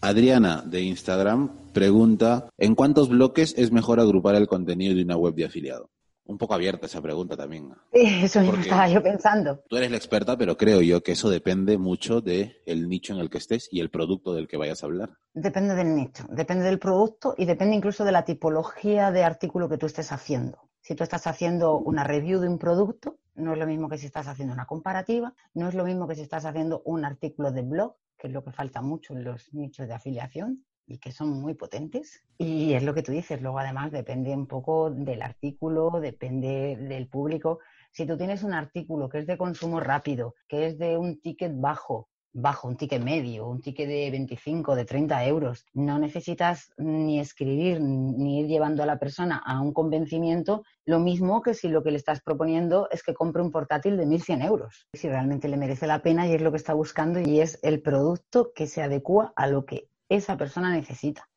Adriana 0.00 0.62
de 0.64 0.82
Instagram 0.82 1.72
pregunta, 1.72 2.50
¿en 2.56 2.76
cuántos 2.76 3.08
bloques 3.08 3.52
es 3.58 3.72
mejor 3.72 3.98
agrupar 3.98 4.36
el 4.36 4.46
contenido 4.46 4.94
de 4.94 5.02
una 5.02 5.16
web 5.16 5.34
de 5.34 5.46
afiliado? 5.46 5.90
Un 6.26 6.38
poco 6.38 6.54
abierta 6.54 6.86
esa 6.86 7.00
pregunta 7.00 7.36
también. 7.36 7.72
Sí, 7.92 8.20
eso 8.22 8.40
mismo 8.40 8.58
estaba 8.58 8.88
yo 8.88 9.02
pensando. 9.02 9.62
Tú 9.68 9.76
eres 9.76 9.90
la 9.90 9.96
experta, 9.96 10.36
pero 10.36 10.56
creo 10.56 10.80
yo 10.82 11.02
que 11.02 11.12
eso 11.12 11.30
depende 11.30 11.78
mucho 11.78 12.20
del 12.20 12.56
el 12.66 12.88
nicho 12.88 13.12
en 13.12 13.20
el 13.20 13.30
que 13.30 13.38
estés 13.38 13.68
y 13.70 13.80
el 13.80 13.90
producto 13.90 14.34
del 14.34 14.48
que 14.48 14.56
vayas 14.56 14.82
a 14.82 14.86
hablar. 14.86 15.16
Depende 15.34 15.74
del 15.74 15.94
nicho, 15.94 16.24
depende 16.30 16.64
del 16.64 16.78
producto 16.78 17.34
y 17.36 17.44
depende 17.44 17.76
incluso 17.76 18.04
de 18.04 18.12
la 18.12 18.24
tipología 18.24 19.10
de 19.10 19.24
artículo 19.24 19.68
que 19.68 19.78
tú 19.78 19.86
estés 19.86 20.12
haciendo. 20.12 20.58
Si 20.80 20.94
tú 20.94 21.02
estás 21.02 21.26
haciendo 21.26 21.78
una 21.78 22.04
review 22.04 22.40
de 22.40 22.48
un 22.48 22.58
producto, 22.58 23.18
no 23.34 23.52
es 23.52 23.58
lo 23.58 23.66
mismo 23.66 23.88
que 23.88 23.98
si 23.98 24.06
estás 24.06 24.28
haciendo 24.28 24.54
una 24.54 24.66
comparativa, 24.66 25.34
no 25.54 25.68
es 25.68 25.74
lo 25.74 25.84
mismo 25.84 26.06
que 26.06 26.14
si 26.14 26.22
estás 26.22 26.44
haciendo 26.44 26.82
un 26.84 27.04
artículo 27.04 27.50
de 27.50 27.62
blog, 27.62 27.96
que 28.16 28.28
es 28.28 28.32
lo 28.32 28.44
que 28.44 28.52
falta 28.52 28.82
mucho 28.82 29.14
en 29.14 29.24
los 29.24 29.52
nichos 29.52 29.88
de 29.88 29.94
afiliación 29.94 30.64
y 30.86 30.98
que 30.98 31.12
son 31.12 31.30
muy 31.30 31.54
potentes. 31.54 32.22
Y 32.38 32.74
es 32.74 32.82
lo 32.82 32.94
que 32.94 33.02
tú 33.02 33.12
dices, 33.12 33.40
luego 33.40 33.58
además 33.58 33.92
depende 33.92 34.32
un 34.34 34.46
poco 34.46 34.90
del 34.90 35.22
artículo, 35.22 36.00
depende 36.00 36.76
del 36.76 37.08
público. 37.08 37.58
Si 37.92 38.06
tú 38.06 38.16
tienes 38.16 38.42
un 38.42 38.52
artículo 38.52 39.08
que 39.08 39.18
es 39.18 39.26
de 39.26 39.38
consumo 39.38 39.80
rápido, 39.80 40.34
que 40.48 40.66
es 40.66 40.78
de 40.78 40.96
un 40.96 41.20
ticket 41.20 41.52
bajo, 41.54 42.08
bajo, 42.36 42.68
un 42.68 42.76
ticket 42.76 43.02
medio, 43.02 43.48
un 43.48 43.62
ticket 43.62 43.88
de 43.88 44.10
25, 44.10 44.76
de 44.76 44.84
30 44.84 45.24
euros. 45.24 45.64
No 45.72 45.98
necesitas 45.98 46.70
ni 46.76 47.18
escribir 47.18 47.80
ni 47.80 48.40
ir 48.40 48.46
llevando 48.46 48.82
a 48.82 48.86
la 48.86 48.98
persona 48.98 49.42
a 49.44 49.60
un 49.60 49.72
convencimiento, 49.72 50.62
lo 50.84 50.98
mismo 50.98 51.40
que 51.42 51.54
si 51.54 51.68
lo 51.68 51.82
que 51.82 51.90
le 51.90 51.96
estás 51.96 52.20
proponiendo 52.20 52.88
es 52.90 53.02
que 53.02 53.14
compre 53.14 53.42
un 53.42 53.50
portátil 53.50 53.96
de 53.96 54.06
1.100 54.06 54.44
euros. 54.44 54.86
Si 54.92 55.08
realmente 55.08 55.48
le 55.48 55.56
merece 55.56 55.86
la 55.86 56.02
pena 56.02 56.28
y 56.28 56.34
es 56.34 56.42
lo 56.42 56.50
que 56.50 56.58
está 56.58 56.74
buscando 56.74 57.20
y 57.20 57.40
es 57.40 57.58
el 57.62 57.80
producto 57.80 58.52
que 58.54 58.66
se 58.66 58.82
adecua 58.82 59.32
a 59.34 59.46
lo 59.46 59.64
que 59.64 59.88
esa 60.08 60.36
persona 60.36 60.70
necesita. 60.70 61.28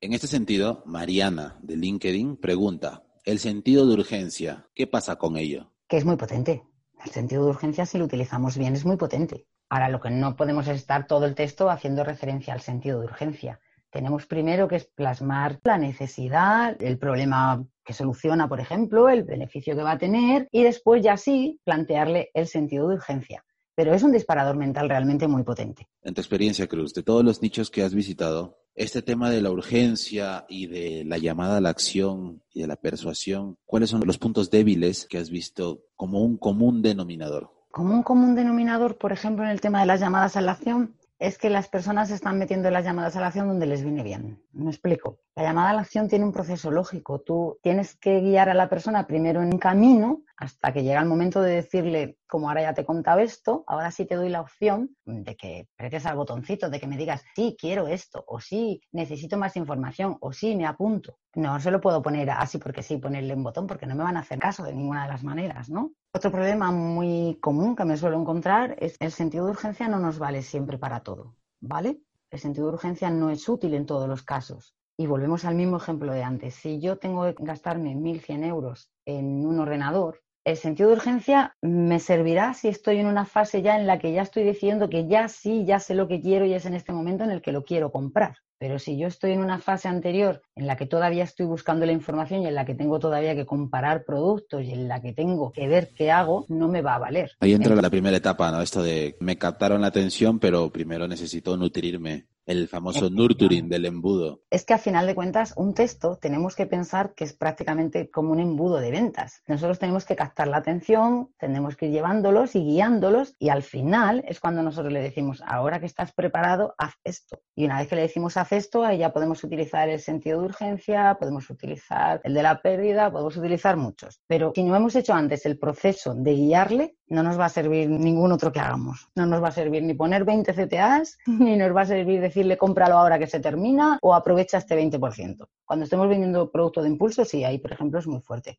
En 0.00 0.12
este 0.12 0.26
sentido, 0.26 0.82
Mariana 0.86 1.58
de 1.60 1.76
LinkedIn 1.76 2.36
pregunta, 2.36 3.02
el 3.24 3.38
sentido 3.38 3.86
de 3.86 3.94
urgencia, 3.94 4.68
¿qué 4.74 4.86
pasa 4.86 5.16
con 5.16 5.36
ello? 5.36 5.72
Que 5.88 5.98
es 5.98 6.04
muy 6.04 6.16
potente. 6.16 6.62
El 7.04 7.10
sentido 7.10 7.44
de 7.44 7.50
urgencia, 7.50 7.86
si 7.86 7.98
lo 7.98 8.04
utilizamos 8.04 8.56
bien, 8.56 8.74
es 8.74 8.84
muy 8.84 8.96
potente. 8.96 9.46
Ahora, 9.68 9.88
lo 9.88 10.00
que 10.00 10.10
no 10.10 10.36
podemos 10.36 10.66
es 10.68 10.76
estar 10.76 11.06
todo 11.06 11.26
el 11.26 11.34
texto 11.34 11.70
haciendo 11.70 12.02
referencia 12.02 12.52
al 12.52 12.60
sentido 12.60 13.00
de 13.00 13.06
urgencia. 13.06 13.60
Tenemos 13.90 14.26
primero 14.26 14.68
que 14.68 14.76
es 14.76 14.84
plasmar 14.84 15.58
la 15.64 15.76
necesidad, 15.76 16.80
el 16.80 16.98
problema 16.98 17.64
que 17.84 17.92
soluciona, 17.92 18.48
por 18.48 18.60
ejemplo, 18.60 19.08
el 19.08 19.24
beneficio 19.24 19.74
que 19.74 19.82
va 19.82 19.92
a 19.92 19.98
tener 19.98 20.48
y 20.52 20.62
después 20.62 21.02
ya 21.02 21.16
sí 21.16 21.60
plantearle 21.64 22.30
el 22.34 22.46
sentido 22.46 22.88
de 22.88 22.94
urgencia. 22.94 23.44
Pero 23.80 23.94
es 23.94 24.02
un 24.02 24.12
disparador 24.12 24.56
mental 24.56 24.90
realmente 24.90 25.26
muy 25.26 25.42
potente. 25.42 25.88
En 26.02 26.12
tu 26.12 26.20
experiencia, 26.20 26.66
Cruz, 26.66 26.92
de 26.92 27.02
todos 27.02 27.24
los 27.24 27.40
nichos 27.40 27.70
que 27.70 27.82
has 27.82 27.94
visitado, 27.94 28.58
este 28.74 29.00
tema 29.00 29.30
de 29.30 29.40
la 29.40 29.50
urgencia 29.50 30.44
y 30.50 30.66
de 30.66 31.02
la 31.06 31.16
llamada 31.16 31.56
a 31.56 31.60
la 31.62 31.70
acción 31.70 32.42
y 32.52 32.60
de 32.60 32.66
la 32.66 32.76
persuasión, 32.76 33.56
¿cuáles 33.64 33.88
son 33.88 34.02
los 34.04 34.18
puntos 34.18 34.50
débiles 34.50 35.06
que 35.08 35.16
has 35.16 35.30
visto 35.30 35.80
como 35.96 36.22
un 36.22 36.36
común 36.36 36.82
denominador? 36.82 37.48
Como 37.70 37.94
un 37.94 38.02
común 38.02 38.34
denominador, 38.34 38.98
por 38.98 39.12
ejemplo, 39.12 39.46
en 39.46 39.50
el 39.50 39.62
tema 39.62 39.80
de 39.80 39.86
las 39.86 40.00
llamadas 40.00 40.36
a 40.36 40.42
la 40.42 40.52
acción, 40.52 40.96
es 41.20 41.36
que 41.36 41.50
las 41.50 41.68
personas 41.68 42.10
están 42.10 42.38
metiendo 42.38 42.70
las 42.70 42.82
llamadas 42.82 43.14
a 43.14 43.20
la 43.20 43.26
acción 43.26 43.46
donde 43.46 43.66
les 43.66 43.82
viene 43.82 44.02
bien. 44.02 44.42
Me 44.52 44.70
explico. 44.70 45.20
La 45.36 45.42
llamada 45.42 45.68
a 45.70 45.72
la 45.74 45.82
acción 45.82 46.08
tiene 46.08 46.24
un 46.24 46.32
proceso 46.32 46.70
lógico. 46.70 47.20
Tú 47.20 47.58
tienes 47.62 47.94
que 47.96 48.20
guiar 48.20 48.48
a 48.48 48.54
la 48.54 48.70
persona 48.70 49.06
primero 49.06 49.42
en 49.42 49.58
camino 49.58 50.22
hasta 50.38 50.72
que 50.72 50.82
llega 50.82 50.98
el 50.98 51.06
momento 51.06 51.42
de 51.42 51.56
decirle, 51.56 52.16
como 52.26 52.48
ahora 52.48 52.62
ya 52.62 52.72
te 52.72 52.80
he 52.80 52.86
contado 52.86 53.20
esto, 53.20 53.64
ahora 53.66 53.90
sí 53.90 54.06
te 54.06 54.14
doy 54.14 54.30
la 54.30 54.40
opción 54.40 54.96
de 55.04 55.36
que 55.36 55.68
pretes 55.76 56.06
al 56.06 56.16
botoncito, 56.16 56.70
de 56.70 56.80
que 56.80 56.86
me 56.86 56.96
digas, 56.96 57.22
sí, 57.36 57.54
quiero 57.60 57.86
esto, 57.86 58.24
o 58.26 58.40
sí, 58.40 58.80
necesito 58.90 59.36
más 59.36 59.56
información, 59.56 60.16
o 60.20 60.32
sí, 60.32 60.56
me 60.56 60.66
apunto. 60.66 61.18
No 61.34 61.60
se 61.60 61.70
lo 61.70 61.82
puedo 61.82 62.00
poner 62.00 62.30
así 62.30 62.56
porque 62.56 62.82
sí, 62.82 62.96
ponerle 62.96 63.34
un 63.34 63.42
botón, 63.42 63.66
porque 63.66 63.86
no 63.86 63.94
me 63.94 64.04
van 64.04 64.16
a 64.16 64.20
hacer 64.20 64.38
caso 64.38 64.64
de 64.64 64.72
ninguna 64.72 65.02
de 65.02 65.10
las 65.10 65.22
maneras, 65.22 65.68
¿no? 65.68 65.92
Otro 66.12 66.32
problema 66.32 66.72
muy 66.72 67.38
común 67.40 67.76
que 67.76 67.84
me 67.84 67.96
suelo 67.96 68.20
encontrar 68.20 68.74
es 68.80 68.96
el 68.98 69.12
sentido 69.12 69.44
de 69.44 69.52
urgencia 69.52 69.86
no 69.86 70.00
nos 70.00 70.18
vale 70.18 70.42
siempre 70.42 70.76
para 70.76 71.04
todo, 71.04 71.36
¿vale? 71.60 72.02
El 72.30 72.40
sentido 72.40 72.66
de 72.66 72.72
urgencia 72.72 73.10
no 73.10 73.30
es 73.30 73.48
útil 73.48 73.74
en 73.74 73.86
todos 73.86 74.08
los 74.08 74.24
casos. 74.24 74.74
Y 74.98 75.06
volvemos 75.06 75.44
al 75.44 75.54
mismo 75.54 75.76
ejemplo 75.76 76.12
de 76.12 76.24
antes. 76.24 76.56
Si 76.56 76.80
yo 76.80 76.98
tengo 76.98 77.22
que 77.32 77.44
gastarme 77.44 77.94
1.100 77.94 78.44
euros 78.44 78.90
en 79.04 79.46
un 79.46 79.60
ordenador, 79.60 80.20
el 80.44 80.56
sentido 80.56 80.88
de 80.88 80.96
urgencia 80.96 81.56
me 81.60 82.00
servirá 82.00 82.54
si 82.54 82.68
estoy 82.68 82.98
en 82.98 83.06
una 83.06 83.26
fase 83.26 83.62
ya 83.62 83.78
en 83.78 83.86
la 83.86 83.98
que 83.98 84.12
ya 84.12 84.22
estoy 84.22 84.44
diciendo 84.44 84.88
que 84.88 85.06
ya 85.06 85.28
sí, 85.28 85.64
ya 85.66 85.78
sé 85.80 85.94
lo 85.94 86.08
que 86.08 86.20
quiero 86.20 86.46
y 86.46 86.54
es 86.54 86.66
en 86.66 86.74
este 86.74 86.92
momento 86.92 87.24
en 87.24 87.30
el 87.30 87.42
que 87.42 87.52
lo 87.52 87.64
quiero 87.64 87.90
comprar. 87.92 88.38
Pero 88.58 88.78
si 88.78 88.98
yo 88.98 89.06
estoy 89.06 89.32
en 89.32 89.40
una 89.40 89.58
fase 89.58 89.88
anterior 89.88 90.42
en 90.54 90.66
la 90.66 90.76
que 90.76 90.84
todavía 90.84 91.24
estoy 91.24 91.46
buscando 91.46 91.86
la 91.86 91.92
información 91.92 92.42
y 92.42 92.46
en 92.46 92.54
la 92.54 92.66
que 92.66 92.74
tengo 92.74 92.98
todavía 92.98 93.34
que 93.34 93.46
comparar 93.46 94.04
productos 94.04 94.64
y 94.64 94.72
en 94.72 94.86
la 94.86 95.00
que 95.00 95.14
tengo 95.14 95.50
que 95.50 95.66
ver 95.66 95.92
qué 95.96 96.10
hago, 96.10 96.44
no 96.48 96.68
me 96.68 96.82
va 96.82 96.96
a 96.96 96.98
valer. 96.98 97.32
Ahí 97.40 97.54
entra 97.54 97.74
la 97.74 97.88
primera 97.88 98.18
etapa, 98.18 98.50
¿no? 98.50 98.60
Esto 98.60 98.82
de 98.82 99.16
me 99.20 99.38
captaron 99.38 99.80
la 99.80 99.86
atención, 99.86 100.38
pero 100.38 100.70
primero 100.70 101.08
necesito 101.08 101.56
nutrirme 101.56 102.26
el 102.50 102.66
famoso 102.66 103.08
nurturing 103.08 103.68
del 103.68 103.86
embudo. 103.86 104.42
Es 104.50 104.64
que 104.64 104.74
a 104.74 104.78
final 104.78 105.06
de 105.06 105.14
cuentas, 105.14 105.54
un 105.56 105.72
texto 105.72 106.18
tenemos 106.20 106.56
que 106.56 106.66
pensar 106.66 107.14
que 107.14 107.22
es 107.22 107.32
prácticamente 107.32 108.10
como 108.10 108.32
un 108.32 108.40
embudo 108.40 108.78
de 108.78 108.90
ventas. 108.90 109.42
Nosotros 109.46 109.78
tenemos 109.78 110.04
que 110.04 110.16
captar 110.16 110.48
la 110.48 110.56
atención, 110.56 111.30
tenemos 111.38 111.76
que 111.76 111.86
ir 111.86 111.92
llevándolos 111.92 112.56
y 112.56 112.64
guiándolos 112.64 113.36
y 113.38 113.50
al 113.50 113.62
final 113.62 114.24
es 114.26 114.40
cuando 114.40 114.64
nosotros 114.64 114.92
le 114.92 115.00
decimos, 115.00 115.42
ahora 115.46 115.78
que 115.78 115.86
estás 115.86 116.12
preparado, 116.12 116.74
haz 116.76 116.94
esto. 117.04 117.40
Y 117.54 117.66
una 117.66 117.78
vez 117.78 117.88
que 117.88 117.94
le 117.94 118.02
decimos 118.02 118.36
haz 118.36 118.50
esto, 118.50 118.84
ahí 118.84 118.98
ya 118.98 119.12
podemos 119.12 119.44
utilizar 119.44 119.88
el 119.88 120.00
sentido 120.00 120.40
de 120.40 120.46
urgencia, 120.46 121.16
podemos 121.20 121.48
utilizar 121.50 122.20
el 122.24 122.34
de 122.34 122.42
la 122.42 122.60
pérdida, 122.60 123.12
podemos 123.12 123.36
utilizar 123.36 123.76
muchos. 123.76 124.20
Pero 124.26 124.52
si 124.56 124.64
no 124.64 124.74
hemos 124.74 124.96
hecho 124.96 125.14
antes 125.14 125.46
el 125.46 125.56
proceso 125.56 126.14
de 126.16 126.34
guiarle, 126.34 126.96
no 127.10 127.22
nos 127.24 127.38
va 127.38 127.46
a 127.46 127.48
servir 127.48 127.90
ningún 127.90 128.32
otro 128.32 128.52
que 128.52 128.60
hagamos. 128.60 129.08
No 129.16 129.26
nos 129.26 129.42
va 129.42 129.48
a 129.48 129.52
servir 129.52 129.82
ni 129.82 129.94
poner 129.94 130.24
20 130.24 130.54
CTAs, 130.54 131.18
ni 131.26 131.56
nos 131.56 131.74
va 131.74 131.82
a 131.82 131.86
servir 131.86 132.20
decir 132.20 132.39
decirle 132.40 132.56
cómpralo 132.56 132.96
ahora 132.96 133.18
que 133.18 133.26
se 133.26 133.38
termina 133.38 133.98
o 134.00 134.14
aprovecha 134.14 134.58
este 134.58 134.74
20%. 134.74 135.46
Cuando 135.64 135.84
estemos 135.84 136.08
vendiendo 136.08 136.50
producto 136.50 136.82
de 136.82 136.88
impulso, 136.88 137.24
sí, 137.24 137.44
ahí, 137.44 137.58
por 137.58 137.72
ejemplo, 137.72 137.98
es 137.98 138.06
muy 138.06 138.20
fuerte. 138.20 138.58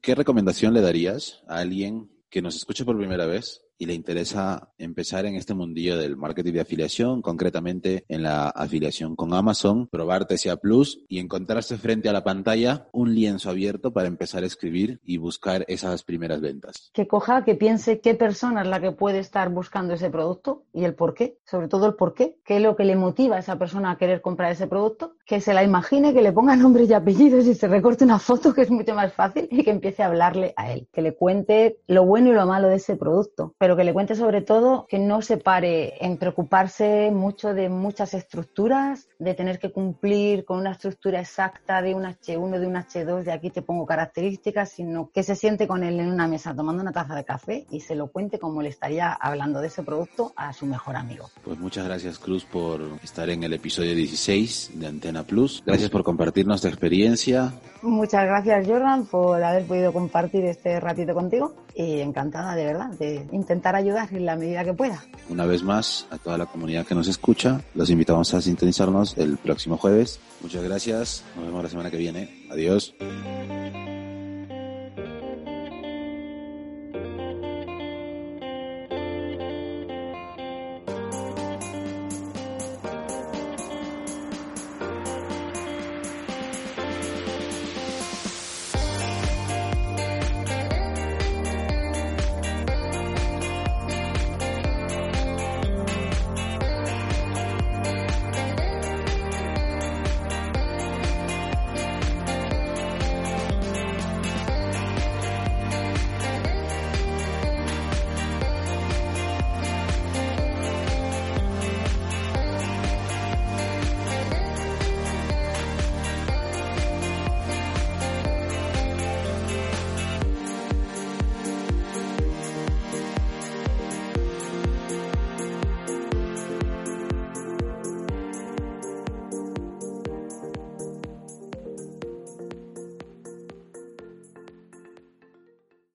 ¿Qué 0.00 0.16
recomendación 0.16 0.74
le 0.74 0.80
darías 0.80 1.44
a 1.46 1.58
alguien 1.58 2.10
que 2.28 2.42
nos 2.42 2.56
escuche 2.56 2.84
por 2.84 2.96
primera 2.96 3.26
vez 3.26 3.62
y 3.78 3.86
le 3.86 3.94
interesa 3.94 4.72
empezar 4.78 5.26
en 5.26 5.34
este 5.34 5.54
mundillo 5.54 5.96
del 5.98 6.16
marketing 6.16 6.52
de 6.52 6.60
afiliación, 6.60 7.22
concretamente 7.22 8.04
en 8.08 8.22
la 8.22 8.48
afiliación 8.48 9.16
con 9.16 9.34
Amazon, 9.34 9.88
probar 9.88 10.26
TCA 10.26 10.56
Plus 10.56 11.04
y 11.08 11.18
encontrarse 11.18 11.78
frente 11.78 12.08
a 12.08 12.12
la 12.12 12.24
pantalla 12.24 12.88
un 12.92 13.14
lienzo 13.14 13.50
abierto 13.50 13.92
para 13.92 14.08
empezar 14.08 14.42
a 14.42 14.46
escribir 14.46 15.00
y 15.04 15.16
buscar 15.16 15.64
esas 15.68 16.04
primeras 16.04 16.40
ventas. 16.40 16.90
Que 16.92 17.06
coja, 17.06 17.44
que 17.44 17.54
piense 17.54 18.00
qué 18.00 18.14
persona 18.14 18.62
es 18.62 18.68
la 18.68 18.80
que 18.80 18.92
puede 18.92 19.18
estar 19.18 19.48
buscando 19.50 19.94
ese 19.94 20.10
producto 20.10 20.64
y 20.72 20.84
el 20.84 20.94
por 20.94 21.14
qué, 21.14 21.38
sobre 21.44 21.68
todo 21.68 21.86
el 21.86 21.94
por 21.94 22.14
qué, 22.14 22.36
qué 22.44 22.56
es 22.56 22.62
lo 22.62 22.76
que 22.76 22.84
le 22.84 22.96
motiva 22.96 23.36
a 23.36 23.40
esa 23.40 23.58
persona 23.58 23.90
a 23.90 23.98
querer 23.98 24.20
comprar 24.20 24.52
ese 24.52 24.66
producto, 24.66 25.16
que 25.26 25.40
se 25.40 25.54
la 25.54 25.64
imagine, 25.64 26.14
que 26.14 26.22
le 26.22 26.32
ponga 26.32 26.56
nombres 26.56 26.88
y 26.88 26.94
apellidos 26.94 27.46
y 27.46 27.54
se 27.54 27.68
recorte 27.68 28.04
una 28.04 28.18
foto, 28.18 28.54
que 28.54 28.62
es 28.62 28.70
mucho 28.70 28.94
más 28.94 29.12
fácil, 29.12 29.48
y 29.50 29.62
que 29.64 29.70
empiece 29.70 30.02
a 30.02 30.06
hablarle 30.06 30.52
a 30.56 30.72
él, 30.72 30.88
que 30.92 31.02
le 31.02 31.14
cuente 31.14 31.78
lo 31.86 32.04
bueno 32.04 32.30
y 32.30 32.32
lo 32.32 32.46
malo 32.46 32.68
de 32.68 32.76
ese 32.76 32.96
producto, 32.96 33.54
pero 33.62 33.76
que 33.76 33.84
le 33.84 33.92
cuente 33.92 34.16
sobre 34.16 34.42
todo 34.42 34.88
que 34.88 34.98
no 34.98 35.22
se 35.22 35.36
pare 35.36 36.04
en 36.04 36.16
preocuparse 36.16 37.12
mucho 37.12 37.54
de 37.54 37.68
muchas 37.68 38.12
estructuras, 38.12 39.06
de 39.20 39.34
tener 39.34 39.60
que 39.60 39.70
cumplir 39.70 40.44
con 40.44 40.58
una 40.58 40.72
estructura 40.72 41.20
exacta 41.20 41.80
de 41.80 41.94
un 41.94 42.02
H1, 42.02 42.58
de 42.58 42.66
un 42.66 42.74
H2, 42.74 43.22
de 43.22 43.30
aquí 43.30 43.50
te 43.50 43.62
pongo 43.62 43.86
características, 43.86 44.68
sino 44.68 45.10
que 45.14 45.22
se 45.22 45.36
siente 45.36 45.68
con 45.68 45.84
él 45.84 46.00
en 46.00 46.10
una 46.10 46.26
mesa 46.26 46.56
tomando 46.56 46.82
una 46.82 46.90
taza 46.90 47.14
de 47.14 47.22
café 47.22 47.64
y 47.70 47.78
se 47.78 47.94
lo 47.94 48.08
cuente 48.08 48.40
como 48.40 48.62
le 48.62 48.68
estaría 48.68 49.12
hablando 49.12 49.60
de 49.60 49.68
ese 49.68 49.84
producto 49.84 50.32
a 50.34 50.52
su 50.52 50.66
mejor 50.66 50.96
amigo. 50.96 51.30
Pues 51.44 51.56
muchas 51.56 51.84
gracias 51.84 52.18
Cruz 52.18 52.44
por 52.44 52.80
estar 53.04 53.30
en 53.30 53.44
el 53.44 53.52
episodio 53.52 53.94
16 53.94 54.72
de 54.74 54.88
Antena 54.88 55.22
Plus. 55.22 55.62
Gracias 55.64 55.88
por 55.88 56.02
compartirnos 56.02 56.62
tu 56.62 56.66
experiencia. 56.66 57.52
Muchas 57.82 58.24
gracias 58.24 58.66
Jordan 58.66 59.06
por 59.06 59.42
haber 59.42 59.66
podido 59.66 59.92
compartir 59.92 60.46
este 60.46 60.80
ratito 60.80 61.14
contigo 61.14 61.54
y 61.76 62.00
encantada 62.00 62.54
de 62.54 62.64
verdad 62.64 62.90
de 62.90 63.26
intentar 63.52 63.76
ayudar 63.76 64.08
en 64.12 64.24
la 64.24 64.36
medida 64.36 64.64
que 64.64 64.72
pueda. 64.72 65.02
Una 65.28 65.44
vez 65.44 65.62
más, 65.62 66.06
a 66.10 66.18
toda 66.18 66.38
la 66.38 66.46
comunidad 66.46 66.86
que 66.86 66.94
nos 66.94 67.06
escucha, 67.06 67.60
los 67.74 67.90
invitamos 67.90 68.32
a 68.32 68.40
sintonizarnos 68.40 69.16
el 69.18 69.36
próximo 69.36 69.76
jueves. 69.76 70.20
Muchas 70.40 70.64
gracias, 70.64 71.24
nos 71.36 71.46
vemos 71.46 71.62
la 71.62 71.68
semana 71.68 71.90
que 71.90 71.98
viene. 71.98 72.46
Adiós. 72.50 72.94